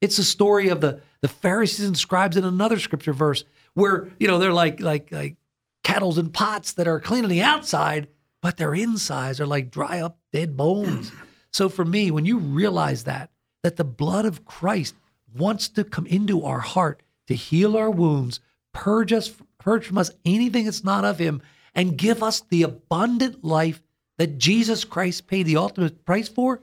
It's 0.00 0.16
the 0.16 0.24
story 0.24 0.68
of 0.68 0.80
the 0.80 1.00
the 1.22 1.28
Pharisees 1.28 1.86
and 1.86 1.96
scribes 1.96 2.36
in 2.36 2.44
another 2.44 2.78
scripture 2.78 3.12
verse 3.12 3.44
where 3.74 4.08
you 4.18 4.28
know 4.28 4.38
they're 4.38 4.52
like 4.52 4.80
like 4.80 5.10
like 5.10 5.36
kettles 5.82 6.18
and 6.18 6.32
pots 6.32 6.72
that 6.72 6.88
are 6.88 7.00
clean 7.00 7.24
on 7.24 7.30
the 7.30 7.42
outside, 7.42 8.08
but 8.42 8.56
their 8.56 8.74
insides 8.74 9.40
are 9.40 9.46
like 9.46 9.70
dry 9.70 10.00
up 10.00 10.18
dead 10.32 10.56
bones. 10.56 11.12
so 11.52 11.68
for 11.68 11.84
me, 11.84 12.10
when 12.10 12.26
you 12.26 12.38
realize 12.38 13.04
that 13.04 13.30
that 13.62 13.76
the 13.76 13.84
blood 13.84 14.26
of 14.26 14.44
Christ 14.44 14.94
wants 15.34 15.68
to 15.70 15.84
come 15.84 16.06
into 16.06 16.44
our 16.44 16.60
heart 16.60 17.02
to 17.26 17.34
heal 17.34 17.76
our 17.76 17.90
wounds, 17.90 18.40
purge 18.72 19.12
us 19.12 19.32
purge 19.58 19.86
from 19.86 19.98
us 19.98 20.10
anything 20.24 20.66
that's 20.66 20.84
not 20.84 21.04
of 21.04 21.18
Him, 21.18 21.42
and 21.76 21.96
give 21.96 22.22
us 22.22 22.40
the 22.40 22.62
abundant 22.62 23.44
life 23.44 23.82
that 24.18 24.38
Jesus 24.38 24.84
Christ 24.84 25.28
paid 25.28 25.44
the 25.44 25.58
ultimate 25.58 26.04
price 26.06 26.28
for, 26.28 26.62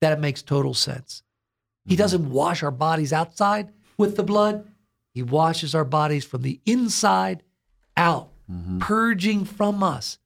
that 0.00 0.14
it 0.14 0.18
makes 0.18 0.42
total 0.42 0.74
sense. 0.74 1.22
He 1.84 1.94
mm-hmm. 1.94 1.98
doesn't 1.98 2.30
wash 2.30 2.62
our 2.62 2.70
bodies 2.70 3.12
outside 3.12 3.68
with 3.98 4.16
the 4.16 4.22
blood. 4.22 4.66
He 5.14 5.22
washes 5.22 5.74
our 5.74 5.84
bodies 5.84 6.24
from 6.24 6.42
the 6.42 6.60
inside 6.66 7.42
out, 7.96 8.30
mm-hmm. 8.50 8.78
purging 8.78 9.44
from 9.44 9.82
us 9.82 10.18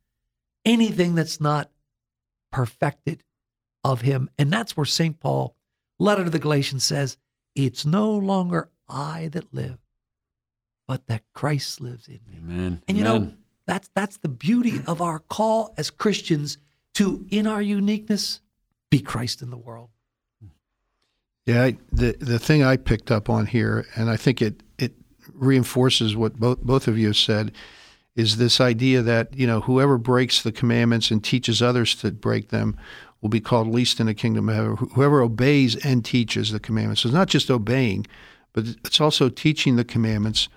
anything 0.64 1.14
that's 1.14 1.40
not 1.40 1.70
perfected 2.52 3.24
of 3.82 4.00
him. 4.02 4.30
And 4.38 4.52
that's 4.52 4.76
where 4.76 4.86
St. 4.86 5.18
Paul, 5.18 5.56
letter 5.98 6.24
to 6.24 6.30
the 6.30 6.38
Galatians, 6.38 6.84
says, 6.84 7.16
It's 7.54 7.84
no 7.84 8.12
longer 8.12 8.70
I 8.88 9.28
that 9.32 9.52
live, 9.52 9.78
but 10.86 11.06
that 11.06 11.22
Christ 11.34 11.80
lives 11.80 12.08
in 12.08 12.20
me. 12.26 12.38
Amen. 12.38 12.82
And 12.88 12.98
you 12.98 13.04
know, 13.04 13.16
Amen. 13.16 13.36
That's 13.70 13.88
that's 13.94 14.16
the 14.16 14.28
beauty 14.28 14.80
of 14.88 15.00
our 15.00 15.20
call 15.20 15.72
as 15.76 15.90
Christians 15.90 16.58
to, 16.94 17.24
in 17.30 17.46
our 17.46 17.62
uniqueness, 17.62 18.40
be 18.90 19.00
Christ 19.00 19.42
in 19.42 19.50
the 19.50 19.56
world. 19.56 19.90
Yeah, 21.46 21.70
the 21.92 22.16
the 22.18 22.40
thing 22.40 22.64
I 22.64 22.76
picked 22.76 23.12
up 23.12 23.30
on 23.30 23.46
here, 23.46 23.86
and 23.94 24.10
I 24.10 24.16
think 24.16 24.42
it 24.42 24.64
it 24.76 24.94
reinforces 25.32 26.16
what 26.16 26.34
both 26.40 26.60
both 26.62 26.88
of 26.88 26.98
you 26.98 27.08
have 27.08 27.16
said, 27.16 27.52
is 28.16 28.38
this 28.38 28.60
idea 28.60 29.02
that 29.02 29.36
you 29.36 29.46
know 29.46 29.60
whoever 29.60 29.98
breaks 29.98 30.42
the 30.42 30.50
commandments 30.50 31.12
and 31.12 31.22
teaches 31.22 31.62
others 31.62 31.94
to 31.96 32.10
break 32.10 32.48
them 32.48 32.76
will 33.20 33.28
be 33.28 33.40
called 33.40 33.68
least 33.68 34.00
in 34.00 34.06
the 34.06 34.14
kingdom 34.14 34.48
of 34.48 34.56
heaven. 34.56 34.76
Whoever 34.94 35.22
obeys 35.22 35.76
and 35.84 36.04
teaches 36.04 36.50
the 36.50 36.58
commandments. 36.58 37.02
So 37.02 37.08
it's 37.08 37.14
not 37.14 37.28
just 37.28 37.52
obeying, 37.52 38.08
but 38.52 38.64
it's 38.84 39.00
also 39.00 39.28
teaching 39.28 39.76
the 39.76 39.84
commandments 39.84 40.48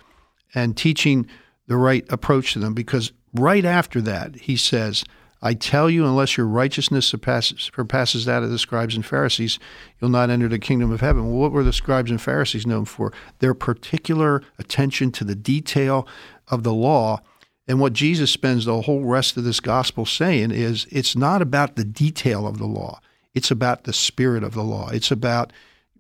and 0.56 0.76
teaching 0.76 1.28
the 1.68 1.78
right 1.78 2.06
approach 2.10 2.54
to 2.54 2.60
them. 2.60 2.74
Because 2.74 3.12
right 3.34 3.66
after 3.66 4.02
that, 4.02 4.36
he 4.36 4.58
says, 4.58 5.04
I 5.46 5.54
tell 5.54 5.90
you, 5.90 6.06
unless 6.06 6.38
your 6.38 6.48
righteousness 6.48 7.06
surpasses, 7.06 7.70
surpasses 7.76 8.24
that 8.24 8.44
of 8.44 8.50
the 8.50 8.58
scribes 8.58 8.96
and 8.96 9.06
Pharisees, 9.06 9.60
you'll 10.00 10.10
not 10.10 10.30
enter 10.30 10.48
the 10.48 10.58
kingdom 10.58 10.90
of 10.90 11.02
heaven. 11.02 11.28
Well, 11.28 11.42
what 11.42 11.52
were 11.52 11.66
the 11.66 11.74
scribes 11.74 12.10
and 12.10 12.22
Pharisees 12.22 12.66
known 12.66 12.86
for? 12.86 13.12
Their 13.40 13.54
particular 13.54 14.42
attention 14.58 15.12
to 15.12 15.26
the 15.26 15.36
detail 15.36 16.08
of 16.48 16.64
the 16.64 16.74
law. 16.74 17.20
And 17.68 17.82
what 17.82 17.92
Jesus 17.92 18.32
spends 18.32 18.64
the 18.64 18.82
whole 18.82 19.04
rest 19.04 19.36
of 19.36 19.44
this 19.44 19.60
gospel 19.60 20.06
saying 20.06 20.52
is 20.52 20.88
it's 20.90 21.16
not 21.16 21.42
about 21.42 21.76
the 21.76 21.86
detail 21.86 22.48
of 22.48 22.58
the 22.58 22.66
law, 22.66 23.02
it's 23.34 23.52
about 23.52 23.84
the 23.84 23.94
spirit 23.94 24.44
of 24.44 24.54
the 24.54 24.64
law. 24.64 24.90
It's 24.90 25.12
about 25.12 25.52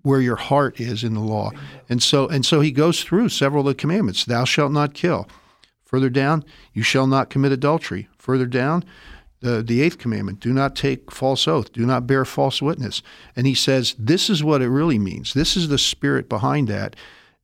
where 0.03 0.21
your 0.21 0.35
heart 0.35 0.79
is 0.79 1.03
in 1.03 1.15
the 1.15 1.21
law. 1.21 1.51
And 1.89 2.01
so 2.01 2.27
and 2.27 2.45
so 2.45 2.61
he 2.61 2.71
goes 2.71 3.03
through 3.03 3.29
several 3.29 3.67
of 3.67 3.75
the 3.75 3.81
commandments. 3.81 4.23
Thou 4.23 4.45
shalt 4.45 4.71
not 4.71 4.93
kill. 4.93 5.27
Further 5.93 6.09
down, 6.09 6.43
you 6.73 6.81
shall 6.81 7.05
not 7.05 7.29
commit 7.29 7.51
adultery. 7.51 8.09
Further 8.17 8.47
down, 8.47 8.83
the, 9.41 9.61
the 9.61 9.83
eighth 9.83 9.99
commandment, 9.99 10.39
do 10.39 10.51
not 10.51 10.75
take 10.75 11.11
false 11.11 11.47
oath, 11.47 11.71
do 11.71 11.85
not 11.85 12.07
bear 12.07 12.25
false 12.25 12.63
witness. 12.63 13.03
And 13.35 13.45
he 13.45 13.53
says, 13.53 13.95
this 13.99 14.27
is 14.27 14.43
what 14.43 14.63
it 14.63 14.69
really 14.69 14.97
means. 14.97 15.35
This 15.35 15.55
is 15.55 15.67
the 15.67 15.77
spirit 15.77 16.29
behind 16.29 16.67
that. 16.67 16.95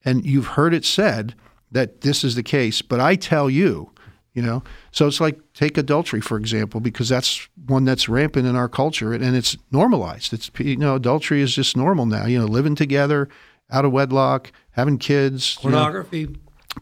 And 0.03 0.25
you've 0.25 0.47
heard 0.47 0.73
it 0.73 0.83
said 0.83 1.35
that 1.71 2.01
this 2.01 2.23
is 2.23 2.33
the 2.33 2.41
case, 2.41 2.81
but 2.81 2.99
I 2.99 3.13
tell 3.13 3.51
you, 3.51 3.91
you 4.33 4.41
know. 4.41 4.63
So 4.91 5.05
it's 5.05 5.21
like 5.21 5.39
take 5.53 5.77
adultery 5.77 6.19
for 6.19 6.37
example, 6.37 6.79
because 6.79 7.07
that's 7.07 7.47
one 7.67 7.85
that's 7.85 8.09
rampant 8.09 8.47
in 8.47 8.55
our 8.55 8.67
culture, 8.67 9.13
and 9.13 9.35
it's 9.35 9.55
normalized. 9.71 10.33
It's 10.33 10.49
you 10.57 10.75
know 10.77 10.95
adultery 10.95 11.41
is 11.41 11.53
just 11.53 11.77
normal 11.77 12.07
now. 12.07 12.25
You 12.25 12.39
know, 12.39 12.45
living 12.45 12.73
together, 12.73 13.29
out 13.69 13.85
of 13.85 13.91
wedlock, 13.91 14.51
having 14.71 14.97
kids, 14.97 15.59
you 15.63 15.69
know, 15.69 15.77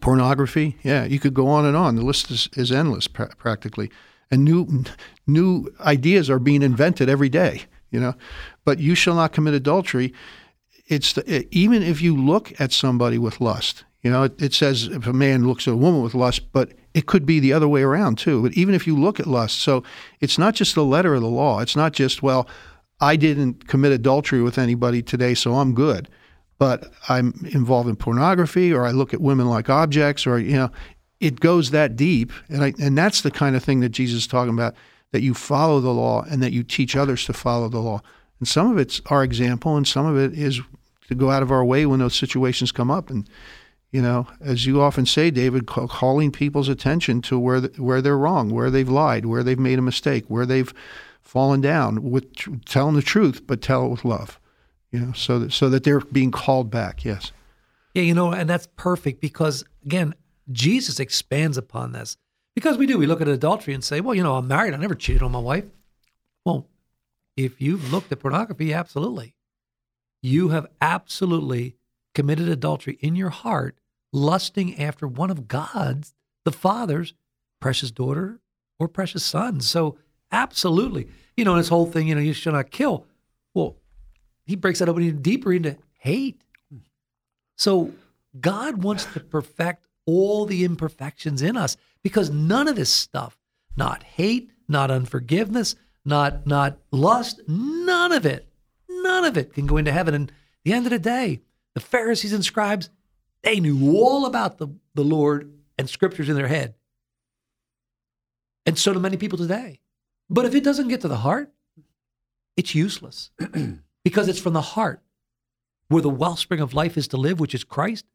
Pornography. 0.00 0.76
Yeah, 0.82 1.04
you 1.04 1.18
could 1.18 1.34
go 1.34 1.48
on 1.48 1.64
and 1.64 1.76
on. 1.76 1.96
The 1.96 2.04
list 2.04 2.30
is, 2.30 2.48
is 2.54 2.70
endless 2.70 3.08
pra- 3.08 3.34
practically, 3.36 3.90
and 4.30 4.44
new 4.44 4.84
new 5.26 5.68
ideas 5.80 6.30
are 6.30 6.38
being 6.38 6.62
invented 6.62 7.08
every 7.08 7.28
day. 7.28 7.62
You 7.90 8.00
know, 8.00 8.14
but 8.64 8.78
you 8.78 8.94
shall 8.94 9.14
not 9.14 9.32
commit 9.32 9.54
adultery. 9.54 10.12
It's 10.86 11.12
the, 11.14 11.46
even 11.50 11.82
if 11.82 12.00
you 12.00 12.16
look 12.16 12.58
at 12.60 12.72
somebody 12.72 13.18
with 13.18 13.40
lust. 13.40 13.84
You 14.02 14.10
know, 14.12 14.22
it, 14.22 14.40
it 14.40 14.54
says 14.54 14.84
if 14.84 15.06
a 15.06 15.12
man 15.12 15.46
looks 15.46 15.66
at 15.66 15.74
a 15.74 15.76
woman 15.76 16.02
with 16.02 16.14
lust, 16.14 16.52
but 16.52 16.72
it 16.94 17.06
could 17.06 17.26
be 17.26 17.40
the 17.40 17.52
other 17.52 17.66
way 17.66 17.82
around 17.82 18.16
too. 18.16 18.42
But 18.42 18.52
even 18.52 18.74
if 18.74 18.86
you 18.86 18.96
look 18.96 19.18
at 19.18 19.26
lust, 19.26 19.58
so 19.58 19.82
it's 20.20 20.38
not 20.38 20.54
just 20.54 20.74
the 20.74 20.84
letter 20.84 21.14
of 21.14 21.22
the 21.22 21.28
law. 21.28 21.60
It's 21.60 21.76
not 21.76 21.92
just 21.92 22.22
well, 22.22 22.48
I 23.00 23.16
didn't 23.16 23.66
commit 23.66 23.92
adultery 23.92 24.42
with 24.42 24.58
anybody 24.58 25.02
today, 25.02 25.34
so 25.34 25.56
I'm 25.56 25.74
good 25.74 26.08
but 26.58 26.92
I'm 27.08 27.34
involved 27.52 27.88
in 27.88 27.96
pornography 27.96 28.72
or 28.72 28.84
I 28.84 28.90
look 28.90 29.14
at 29.14 29.20
women 29.20 29.48
like 29.48 29.70
objects 29.70 30.26
or 30.26 30.38
you 30.38 30.56
know 30.56 30.70
it 31.20 31.40
goes 31.40 31.70
that 31.70 31.96
deep. 31.96 32.32
And 32.48 32.62
I, 32.62 32.74
and 32.80 32.96
that's 32.96 33.22
the 33.22 33.30
kind 33.30 33.56
of 33.56 33.64
thing 33.64 33.80
that 33.80 33.88
Jesus 33.90 34.22
is 34.22 34.26
talking 34.26 34.54
about 34.54 34.74
that 35.12 35.22
you 35.22 35.34
follow 35.34 35.80
the 35.80 35.90
law 35.90 36.24
and 36.30 36.42
that 36.42 36.52
you 36.52 36.62
teach 36.62 36.94
others 36.94 37.24
to 37.24 37.32
follow 37.32 37.68
the 37.68 37.80
law. 37.80 38.02
And 38.38 38.46
some 38.46 38.70
of 38.70 38.78
it's 38.78 39.00
our 39.06 39.24
example 39.24 39.76
and 39.76 39.86
some 39.86 40.06
of 40.06 40.16
it 40.16 40.38
is 40.38 40.60
to 41.08 41.14
go 41.14 41.30
out 41.30 41.42
of 41.42 41.50
our 41.50 41.64
way 41.64 41.86
when 41.86 42.00
those 42.00 42.14
situations 42.14 42.70
come 42.70 42.90
up. 42.90 43.10
And 43.10 43.28
you 43.90 44.02
know 44.02 44.26
as 44.40 44.66
you 44.66 44.80
often 44.80 45.06
say 45.06 45.30
David 45.30 45.66
calling 45.66 46.30
people's 46.30 46.68
attention 46.68 47.22
to 47.22 47.38
where 47.38 47.60
the, 47.60 47.68
where 47.82 48.02
they're 48.02 48.18
wrong 48.18 48.50
where 48.50 48.70
they've 48.70 48.88
lied 48.88 49.24
where 49.24 49.42
they've 49.42 49.58
made 49.58 49.78
a 49.78 49.82
mistake 49.82 50.24
where 50.28 50.44
they've 50.46 50.72
fallen 51.22 51.60
down 51.60 52.10
with 52.10 52.34
tr- 52.36 52.50
telling 52.66 52.94
the 52.94 53.02
truth 53.02 53.46
but 53.46 53.62
tell 53.62 53.86
it 53.86 53.88
with 53.88 54.04
love 54.04 54.38
you 54.90 55.00
know, 55.00 55.12
so 55.12 55.38
that, 55.38 55.52
so 55.52 55.68
that 55.70 55.84
they're 55.84 56.00
being 56.00 56.30
called 56.30 56.70
back. 56.70 57.04
Yes. 57.04 57.32
Yeah, 57.94 58.02
you 58.02 58.14
know, 58.14 58.32
and 58.32 58.48
that's 58.48 58.68
perfect 58.76 59.20
because 59.20 59.64
again, 59.84 60.14
Jesus 60.50 61.00
expands 61.00 61.56
upon 61.56 61.92
this. 61.92 62.16
Because 62.54 62.76
we 62.76 62.86
do, 62.86 62.98
we 62.98 63.06
look 63.06 63.20
at 63.20 63.28
adultery 63.28 63.74
and 63.74 63.84
say, 63.84 64.00
well, 64.00 64.14
you 64.14 64.22
know, 64.22 64.36
I'm 64.36 64.48
married, 64.48 64.74
I 64.74 64.78
never 64.78 64.94
cheated 64.94 65.22
on 65.22 65.30
my 65.30 65.38
wife. 65.38 65.64
Well, 66.44 66.66
if 67.36 67.60
you've 67.60 67.92
looked 67.92 68.10
at 68.10 68.18
pornography, 68.20 68.74
absolutely. 68.74 69.34
You 70.22 70.48
have 70.48 70.66
absolutely 70.80 71.76
committed 72.14 72.48
adultery 72.48 72.98
in 73.00 73.14
your 73.14 73.30
heart, 73.30 73.78
lusting 74.12 74.80
after 74.80 75.06
one 75.06 75.30
of 75.30 75.46
God's, 75.46 76.14
the 76.44 76.50
Father's 76.50 77.14
precious 77.60 77.92
daughter 77.92 78.40
or 78.80 78.88
precious 78.88 79.24
son. 79.24 79.60
So, 79.60 79.96
absolutely. 80.32 81.08
You 81.36 81.44
know, 81.44 81.54
this 81.54 81.68
whole 81.68 81.86
thing, 81.86 82.08
you 82.08 82.16
know, 82.16 82.20
you 82.20 82.32
shall 82.32 82.54
not 82.54 82.72
kill. 82.72 83.06
Well, 83.54 83.76
he 84.48 84.56
breaks 84.56 84.78
that 84.78 84.88
open 84.88 85.02
even 85.02 85.20
deeper 85.20 85.52
into 85.52 85.76
hate. 85.98 86.42
So, 87.56 87.92
God 88.40 88.82
wants 88.82 89.04
to 89.04 89.20
perfect 89.20 89.84
all 90.06 90.46
the 90.46 90.64
imperfections 90.64 91.42
in 91.42 91.56
us 91.56 91.76
because 92.02 92.30
none 92.30 92.66
of 92.66 92.74
this 92.74 92.90
stuff, 92.90 93.36
not 93.76 94.02
hate, 94.02 94.50
not 94.66 94.90
unforgiveness, 94.90 95.76
not 96.02 96.46
not 96.46 96.78
lust, 96.90 97.42
none 97.46 98.10
of 98.10 98.24
it, 98.24 98.48
none 98.88 99.24
of 99.24 99.36
it 99.36 99.52
can 99.52 99.66
go 99.66 99.76
into 99.76 99.92
heaven. 99.92 100.14
And 100.14 100.32
the 100.64 100.72
end 100.72 100.86
of 100.86 100.90
the 100.90 100.98
day, 100.98 101.42
the 101.74 101.80
Pharisees 101.80 102.32
and 102.32 102.44
scribes, 102.44 102.88
they 103.42 103.60
knew 103.60 103.94
all 103.94 104.24
about 104.24 104.56
the, 104.56 104.68
the 104.94 105.04
Lord 105.04 105.52
and 105.76 105.90
scriptures 105.90 106.30
in 106.30 106.36
their 106.36 106.48
head. 106.48 106.74
And 108.64 108.78
so 108.78 108.94
do 108.94 108.98
many 108.98 109.18
people 109.18 109.38
today. 109.38 109.80
But 110.30 110.46
if 110.46 110.54
it 110.54 110.64
doesn't 110.64 110.88
get 110.88 111.02
to 111.02 111.08
the 111.08 111.16
heart, 111.16 111.52
it's 112.56 112.74
useless 112.74 113.30
because 114.08 114.26
it's 114.26 114.40
from 114.40 114.54
the 114.54 114.62
heart 114.62 115.02
where 115.88 116.00
the 116.00 116.08
wellspring 116.08 116.60
of 116.60 116.72
life 116.72 116.96
is 116.96 117.08
to 117.08 117.18
live, 117.18 117.38
which 117.38 117.54
is 117.54 117.62
Christ, 117.62 118.06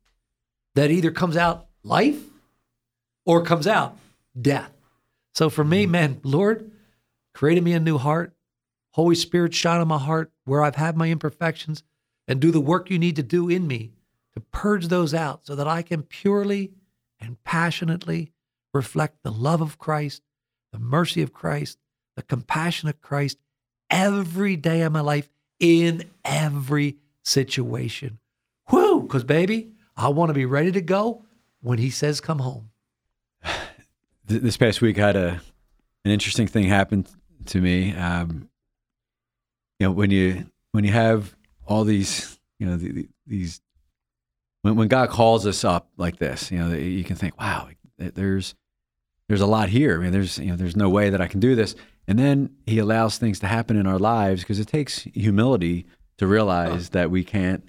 that 0.74 0.90
either 0.90 1.12
comes 1.12 1.38
out 1.38 1.68
life 1.84 2.20
or 3.28 3.44
comes 3.44 3.68
out 3.68 3.96
death. 4.40 4.72
So 5.36 5.52
for 5.52 5.64
me, 5.64 5.86
man, 5.86 6.20
Lord, 6.24 6.72
create 7.36 7.62
me 7.62 7.74
a 7.74 7.80
new 7.80 8.00
heart. 8.00 8.34
Holy 8.94 9.14
Spirit, 9.14 9.54
shine 9.54 9.82
on 9.82 9.88
my 9.88 10.00
heart 10.00 10.32
where 10.46 10.64
I've 10.64 10.78
had 10.78 10.98
my 10.98 11.12
imperfections 11.12 11.84
and 12.28 12.40
do 12.40 12.50
the 12.50 12.60
work 12.60 12.90
you 12.90 12.98
need 12.98 13.18
to 13.18 13.24
do 13.24 13.48
in 13.48 13.68
me 13.68 13.92
to 14.34 14.40
purge 14.40 14.88
those 14.88 15.14
out 15.14 15.46
so 15.46 15.54
that 15.54 15.68
I 15.68 15.84
can 15.84 16.02
purely 16.02 16.72
and 17.20 17.44
passionately 17.44 18.32
reflect 18.74 19.22
the 19.22 19.32
love 19.32 19.62
of 19.62 19.78
Christ, 19.78 20.24
the 20.72 20.80
mercy 20.80 21.22
of 21.22 21.34
Christ, 21.34 21.78
the 22.16 22.24
compassion 22.24 22.90
of 22.90 23.00
Christ 23.00 23.38
every 23.92 24.56
day 24.56 24.82
of 24.82 24.92
my 24.92 25.02
life 25.02 25.30
in 25.64 26.04
every 26.26 26.98
situation. 27.24 28.20
Whoo, 28.70 29.02
because 29.02 29.24
baby, 29.24 29.72
I 29.96 30.10
want 30.10 30.30
to 30.30 30.34
be 30.34 30.46
ready 30.46 30.74
to 30.74 30.82
go 30.82 31.24
when 31.62 31.80
he 31.80 31.90
says 31.90 32.22
come 32.22 32.40
home. 32.40 32.70
This 34.26 34.56
past 34.56 34.82
week 34.82 34.98
I 35.00 35.08
had 35.08 35.16
a 35.18 35.42
an 36.06 36.12
interesting 36.12 36.48
thing 36.48 36.64
happen 36.64 37.06
to 37.48 37.60
me. 37.60 37.94
Um, 37.94 38.48
you 39.80 39.88
know, 39.88 39.92
when 39.92 40.12
you 40.12 40.46
when 40.72 40.86
you 40.86 40.94
have 40.94 41.36
all 41.68 41.84
these, 41.84 42.40
you 42.58 42.66
know, 42.66 42.78
the, 42.78 43.10
these 43.28 43.60
when 44.62 44.78
when 44.78 44.88
God 44.88 45.10
calls 45.10 45.46
us 45.46 45.66
up 45.66 45.90
like 45.98 46.20
this, 46.20 46.52
you 46.52 46.58
know, 46.58 46.74
you 46.74 47.04
can 47.04 47.18
think, 47.18 47.38
wow, 47.38 47.68
there's 47.98 48.56
there's 49.28 49.42
a 49.42 49.46
lot 49.46 49.68
here. 49.68 50.00
I 50.00 50.04
mean, 50.04 50.14
there's 50.14 50.40
you 50.40 50.52
know, 50.52 50.56
there's 50.56 50.78
no 50.78 50.90
way 50.90 51.10
that 51.10 51.20
I 51.20 51.28
can 51.28 51.42
do 51.42 51.54
this. 51.54 51.76
And 52.08 52.20
then 52.20 52.56
He 52.66 52.80
allows 52.80 53.18
things 53.18 53.40
to 53.40 53.48
happen 53.48 53.78
in 53.78 53.88
our 53.88 54.00
lives 54.00 54.42
because 54.42 54.60
it 54.60 54.68
takes 54.68 55.00
humility 55.00 55.86
to 56.18 56.28
realize 56.28 56.90
that 56.90 57.10
we 57.10 57.24
can't, 57.24 57.64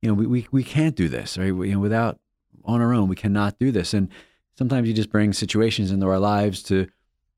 you 0.00 0.08
know, 0.08 0.14
we, 0.14 0.26
we, 0.26 0.46
we 0.50 0.64
can't 0.64 0.96
do 0.96 1.08
this, 1.08 1.36
right? 1.36 1.54
We, 1.54 1.68
you 1.68 1.74
know, 1.74 1.80
without 1.80 2.18
on 2.64 2.80
our 2.80 2.94
own, 2.94 3.08
we 3.08 3.16
cannot 3.16 3.58
do 3.58 3.70
this. 3.70 3.92
And 3.92 4.08
sometimes 4.56 4.88
you 4.88 4.94
just 4.94 5.10
bring 5.10 5.32
situations 5.32 5.90
into 5.90 6.06
our 6.06 6.18
lives 6.18 6.62
to, 6.64 6.86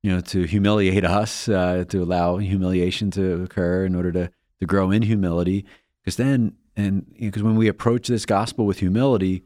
you 0.03 0.13
know, 0.13 0.21
to 0.21 0.45
humiliate 0.45 1.05
us, 1.05 1.49
uh, 1.49 1.85
to 1.89 2.03
allow 2.03 2.37
humiliation 2.37 3.11
to 3.13 3.43
occur 3.43 3.85
in 3.85 3.95
order 3.95 4.13
to 4.13 4.31
to 4.61 4.67
grow 4.67 4.91
in 4.91 5.03
humility. 5.03 5.65
Because 6.03 6.17
then, 6.17 6.55
and 6.77 7.07
because 7.19 7.39
you 7.39 7.43
know, 7.43 7.51
when 7.51 7.57
we 7.57 7.69
approach 7.69 8.09
this 8.09 8.27
gospel 8.27 8.67
with 8.67 8.79
humility, 8.81 9.43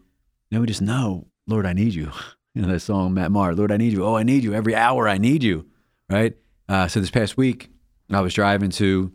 then 0.51 0.61
we 0.61 0.67
just 0.67 0.83
know, 0.83 1.27
Lord, 1.47 1.67
I 1.67 1.73
need 1.73 1.95
you. 1.95 2.13
You 2.55 2.63
know 2.63 2.73
that 2.73 2.81
song, 2.81 3.15
Matt 3.15 3.31
Maher, 3.31 3.55
Lord, 3.55 3.71
I 3.71 3.77
need 3.77 3.93
you. 3.93 4.05
Oh, 4.05 4.17
I 4.17 4.25
need 4.25 4.43
you 4.43 4.53
every 4.53 4.75
hour. 4.75 5.07
I 5.07 5.19
need 5.19 5.45
you, 5.45 5.67
right? 6.11 6.35
Uh, 6.69 6.87
so 6.89 7.01
this 7.01 7.11
past 7.11 7.37
week, 7.37 7.71
I 8.11 8.21
was 8.21 8.35
driving 8.35 8.71
to 8.71 9.13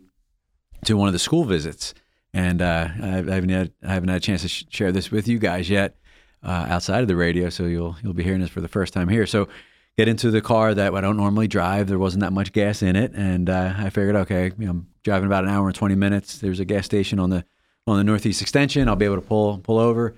to 0.84 0.96
one 0.96 1.08
of 1.08 1.12
the 1.12 1.18
school 1.18 1.44
visits, 1.44 1.94
and 2.32 2.60
uh, 2.60 2.88
I, 3.00 3.06
haven't 3.06 3.48
had 3.48 3.72
I 3.82 3.94
haven't 3.94 4.08
had 4.08 4.18
a 4.18 4.20
chance 4.20 4.42
to 4.42 4.48
sh- 4.48 4.64
share 4.68 4.92
this 4.92 5.10
with 5.10 5.28
you 5.28 5.38
guys 5.38 5.70
yet 5.70 5.96
uh, 6.42 6.66
outside 6.68 7.02
of 7.02 7.08
the 7.08 7.16
radio. 7.16 7.48
So 7.50 7.64
you'll 7.64 7.96
you'll 8.02 8.14
be 8.14 8.22
hearing 8.22 8.40
this 8.40 8.50
for 8.50 8.60
the 8.60 8.68
first 8.68 8.92
time 8.92 9.08
here. 9.08 9.26
So 9.26 9.48
get 9.96 10.08
into 10.08 10.30
the 10.30 10.40
car 10.40 10.74
that 10.74 10.94
I 10.94 11.00
don't 11.00 11.16
normally 11.16 11.48
drive. 11.48 11.86
There 11.86 11.98
wasn't 11.98 12.22
that 12.22 12.32
much 12.32 12.52
gas 12.52 12.82
in 12.82 12.96
it, 12.96 13.12
and 13.14 13.48
uh, 13.48 13.74
I 13.76 13.90
figured, 13.90 14.16
okay, 14.16 14.52
you 14.58 14.66
know, 14.66 14.70
I'm 14.70 14.88
driving 15.04 15.26
about 15.26 15.44
an 15.44 15.50
hour 15.50 15.66
and 15.66 15.74
20 15.74 15.94
minutes. 15.94 16.38
There's 16.38 16.60
a 16.60 16.64
gas 16.64 16.84
station 16.84 17.18
on 17.18 17.30
the 17.30 17.44
on 17.86 17.98
the 17.98 18.04
northeast 18.04 18.42
extension. 18.42 18.88
I'll 18.88 18.96
be 18.96 19.04
able 19.04 19.16
to 19.16 19.22
pull 19.22 19.58
pull 19.58 19.78
over. 19.78 20.16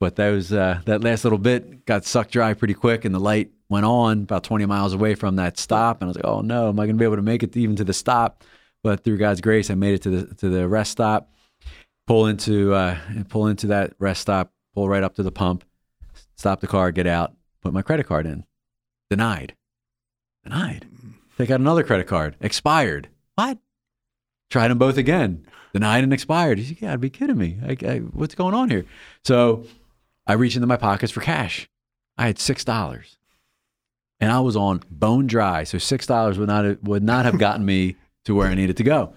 But 0.00 0.14
that 0.16 0.30
was 0.30 0.52
uh, 0.52 0.80
that 0.84 1.02
last 1.02 1.24
little 1.24 1.38
bit 1.38 1.84
got 1.84 2.04
sucked 2.04 2.32
dry 2.32 2.54
pretty 2.54 2.74
quick, 2.74 3.04
and 3.04 3.14
the 3.14 3.20
light 3.20 3.50
went 3.68 3.86
on 3.86 4.22
about 4.22 4.44
20 4.44 4.66
miles 4.66 4.94
away 4.94 5.14
from 5.14 5.36
that 5.36 5.58
stop. 5.58 6.00
And 6.00 6.06
I 6.06 6.08
was 6.08 6.16
like, 6.16 6.26
oh 6.26 6.40
no, 6.40 6.68
am 6.68 6.80
I 6.80 6.86
going 6.86 6.96
to 6.96 7.00
be 7.00 7.04
able 7.04 7.16
to 7.16 7.22
make 7.22 7.42
it 7.42 7.56
even 7.56 7.76
to 7.76 7.84
the 7.84 7.92
stop? 7.92 8.44
But 8.82 9.04
through 9.04 9.18
God's 9.18 9.40
grace, 9.40 9.70
I 9.70 9.74
made 9.74 9.94
it 9.94 10.02
to 10.02 10.10
the 10.10 10.34
to 10.36 10.48
the 10.48 10.68
rest 10.68 10.92
stop. 10.92 11.32
Pull 12.06 12.26
into 12.26 12.74
uh, 12.74 12.96
pull 13.28 13.48
into 13.48 13.66
that 13.68 13.92
rest 13.98 14.22
stop. 14.22 14.52
Pull 14.74 14.88
right 14.88 15.02
up 15.02 15.14
to 15.16 15.22
the 15.22 15.32
pump. 15.32 15.64
Stop 16.36 16.60
the 16.60 16.66
car. 16.66 16.92
Get 16.92 17.06
out. 17.06 17.34
Put 17.62 17.72
my 17.72 17.82
credit 17.82 18.06
card 18.06 18.26
in. 18.26 18.44
Denied. 19.10 19.54
Denied. 20.44 20.86
Take 21.36 21.50
out 21.50 21.60
another 21.60 21.82
credit 21.82 22.06
card. 22.06 22.36
Expired. 22.40 23.08
What? 23.34 23.58
Tried 24.50 24.68
them 24.68 24.78
both 24.78 24.96
again. 24.96 25.46
Denied 25.72 26.04
and 26.04 26.12
expired. 26.12 26.58
You 26.58 26.74
gotta 26.74 26.98
be 26.98 27.10
kidding 27.10 27.36
me. 27.36 27.58
I, 27.62 27.76
I, 27.86 27.98
what's 27.98 28.34
going 28.34 28.54
on 28.54 28.70
here? 28.70 28.86
So 29.24 29.66
I 30.26 30.32
reached 30.34 30.56
into 30.56 30.66
my 30.66 30.76
pockets 30.76 31.12
for 31.12 31.20
cash. 31.20 31.68
I 32.16 32.26
had 32.26 32.38
six 32.38 32.64
dollars, 32.64 33.17
and 34.20 34.32
I 34.32 34.40
was 34.40 34.56
on 34.56 34.82
bone 34.90 35.26
dry. 35.26 35.64
So 35.64 35.78
six 35.78 36.06
dollars 36.06 36.38
would 36.38 36.48
not 36.48 36.64
have, 36.64 36.78
would 36.82 37.02
not 37.02 37.24
have 37.24 37.38
gotten 37.38 37.64
me 37.64 37.96
to 38.24 38.34
where 38.34 38.48
I 38.48 38.54
needed 38.54 38.76
to 38.78 38.84
go. 38.84 39.14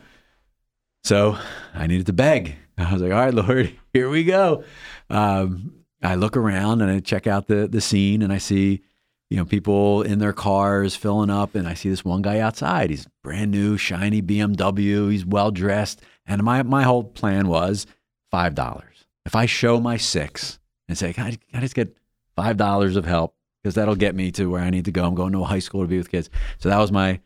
So 1.03 1.37
I 1.73 1.87
needed 1.87 2.05
to 2.07 2.13
beg. 2.13 2.55
I 2.77 2.93
was 2.93 3.01
like, 3.01 3.11
"All 3.11 3.19
right, 3.19 3.33
Lord, 3.33 3.75
here 3.93 4.09
we 4.09 4.23
go." 4.23 4.63
Um, 5.09 5.73
I 6.01 6.15
look 6.15 6.35
around 6.37 6.81
and 6.81 6.91
I 6.91 6.99
check 6.99 7.27
out 7.27 7.47
the 7.47 7.67
the 7.67 7.81
scene, 7.81 8.21
and 8.21 8.31
I 8.31 8.37
see, 8.37 8.81
you 9.29 9.37
know, 9.37 9.45
people 9.45 10.01
in 10.03 10.19
their 10.19 10.33
cars 10.33 10.95
filling 10.95 11.29
up, 11.29 11.55
and 11.55 11.67
I 11.67 11.73
see 11.73 11.89
this 11.89 12.05
one 12.05 12.21
guy 12.21 12.39
outside. 12.39 12.89
He's 12.89 13.07
brand 13.23 13.51
new, 13.51 13.77
shiny 13.77 14.21
BMW. 14.21 15.11
He's 15.11 15.25
well 15.25 15.51
dressed, 15.51 16.01
and 16.25 16.43
my 16.43 16.63
my 16.63 16.83
whole 16.83 17.03
plan 17.03 17.47
was 17.47 17.85
five 18.29 18.55
dollars. 18.55 19.05
If 19.25 19.35
I 19.35 19.45
show 19.45 19.79
my 19.79 19.97
six, 19.97 20.59
and 20.87 20.97
say, 20.97 21.13
I, 21.17 21.37
I 21.53 21.59
just 21.59 21.75
get 21.75 21.95
five 22.35 22.57
dollars 22.57 22.95
of 22.95 23.05
help 23.05 23.35
because 23.61 23.75
that'll 23.75 23.95
get 23.95 24.15
me 24.15 24.31
to 24.31 24.47
where 24.47 24.61
I 24.61 24.69
need 24.69 24.85
to 24.85 24.91
go. 24.91 25.05
I'm 25.05 25.15
going 25.15 25.33
to 25.33 25.41
a 25.41 25.45
high 25.45 25.59
school 25.59 25.81
to 25.81 25.87
be 25.87 25.97
with 25.97 26.09
kids. 26.09 26.29
So 26.59 26.69
that 26.69 26.77
was 26.77 26.91
my 26.91 27.19